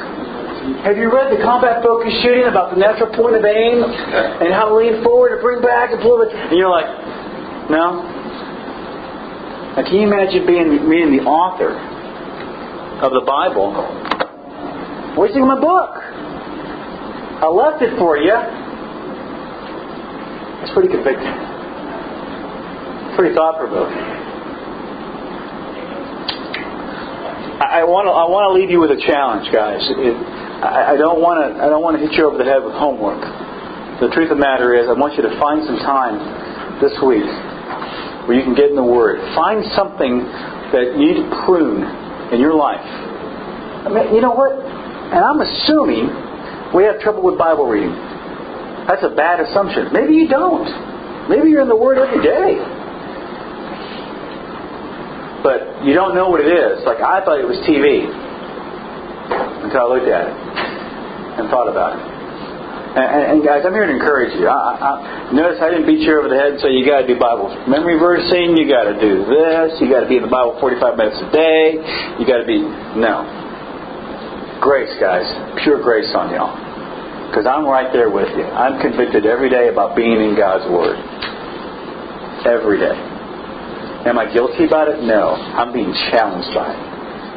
[0.84, 4.70] Have you read the combat focus shooting about the natural point of aim and how
[4.70, 6.30] to lean forward and bring back and pull it?
[6.34, 6.90] And you're like,
[7.70, 8.21] no,
[9.72, 11.72] now, can you imagine being reading the author
[13.00, 13.72] of the Bible?
[13.72, 15.16] Of
[15.48, 15.92] my book?
[17.40, 18.36] I left it for you.
[20.60, 21.32] It's pretty convicting.
[23.16, 23.96] Pretty thought provoking.
[27.64, 29.80] I want to I want to leave you with a challenge, guys.
[29.88, 30.16] It,
[30.68, 33.24] I don't want to I don't want to hit you over the head with homework.
[34.04, 36.20] The truth of the matter is, I want you to find some time
[36.84, 37.30] this week
[38.26, 39.20] where you can get in the Word.
[39.34, 40.24] Find something
[40.74, 41.84] that you need to prune
[42.34, 42.82] in your life.
[42.82, 44.54] I mean, you know what?
[44.54, 46.08] And I'm assuming
[46.74, 47.94] we have trouble with Bible reading.
[48.88, 49.92] That's a bad assumption.
[49.92, 50.70] Maybe you don't.
[51.30, 52.58] Maybe you're in the Word every day.
[55.44, 56.86] But you don't know what it is.
[56.86, 58.06] Like I thought it was TV
[59.66, 60.36] until I looked at it
[61.40, 62.11] and thought about it.
[62.92, 64.52] And, and, guys, I'm here to encourage you.
[64.52, 64.92] I, I,
[65.32, 67.48] notice I didn't beat you over the head and say you got to do Bible
[67.64, 68.60] memory versing.
[68.60, 69.80] You got to do this.
[69.80, 71.80] You got to be in the Bible 45 minutes a day.
[72.20, 72.60] You got to be
[73.00, 73.24] no
[74.60, 75.24] grace, guys.
[75.64, 76.52] Pure grace on y'all.
[77.32, 78.44] Because I'm right there with you.
[78.44, 81.00] I'm convicted every day about being in God's Word.
[82.44, 83.00] Every day.
[84.04, 85.00] Am I guilty about it?
[85.00, 85.40] No.
[85.40, 86.91] I'm being challenged by it.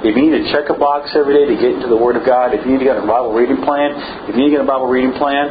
[0.04, 2.28] If you need to check a box every day to get into the Word of
[2.28, 3.96] God, if you need to get a Bible reading plan,
[4.28, 5.48] if you need to get a Bible reading plan,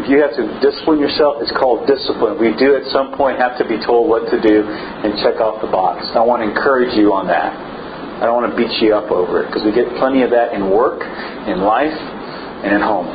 [0.00, 2.40] if you have to discipline yourself, it's called discipline.
[2.40, 5.60] We do at some point have to be told what to do and check off
[5.60, 6.08] the box.
[6.16, 7.52] I want to encourage you on that.
[7.52, 10.56] I don't want to beat you up over it because we get plenty of that
[10.56, 11.04] in work,
[11.44, 13.08] in life, and at home.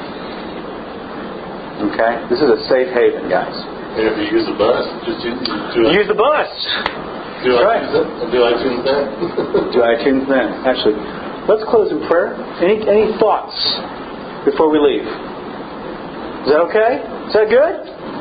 [1.89, 2.29] Okay?
[2.29, 3.57] This is a safe haven, guys.
[3.97, 5.41] And if you use the bus, just use,
[5.97, 6.51] use the bus.
[7.45, 7.77] Do right.
[7.77, 9.05] iTunes, do iTunes then?
[9.69, 10.47] do iTunes then.
[10.69, 10.97] Actually,
[11.45, 12.33] let's close in prayer.
[12.57, 13.53] Any any thoughts
[14.49, 15.05] before we leave?
[15.05, 17.05] Is that okay?
[17.29, 17.75] Is that good?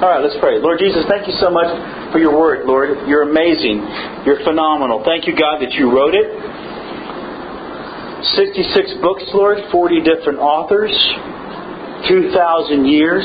[0.04, 0.60] All right, let's pray.
[0.60, 1.72] Lord Jesus, thank you so much
[2.12, 3.08] for your word, Lord.
[3.08, 3.80] You're amazing.
[4.28, 5.00] You're phenomenal.
[5.08, 6.28] Thank you, God, that you wrote it.
[8.36, 10.92] 66 books, Lord, 40 different authors,
[12.08, 13.24] 2,000 years,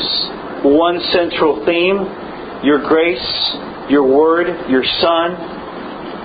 [0.64, 2.04] one central theme
[2.62, 3.56] your grace,
[3.88, 5.59] your word, your Son,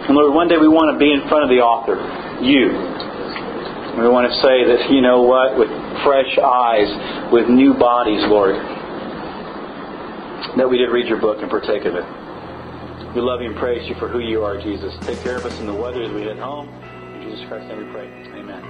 [0.07, 1.97] and Lord, one day we want to be in front of the author,
[2.43, 2.69] you.
[3.97, 5.69] We want to say that, you know what, with
[6.03, 8.55] fresh eyes, with new bodies, Lord,
[10.57, 12.05] that we did read your book and partake of it.
[13.15, 14.93] We love you and praise you for who you are, Jesus.
[15.01, 16.67] Take care of us in the weather as we head home.
[16.67, 18.05] In Jesus Christ's name we pray.
[18.35, 18.61] Amen.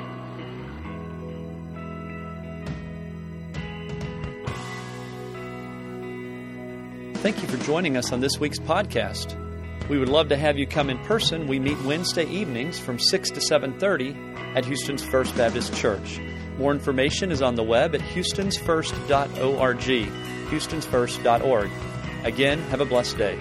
[7.15, 9.44] Thank you for joining us on this week's podcast.
[9.87, 11.45] We would love to have you come in person.
[11.45, 14.15] We meet Wednesday evenings from 6 to 7:30
[14.55, 16.19] at Houston's First Baptist Church.
[16.57, 19.77] More information is on the web at houstonsfirst.org,
[20.49, 21.71] houstonsfirst.org.
[22.23, 23.37] Again, have a blessed day.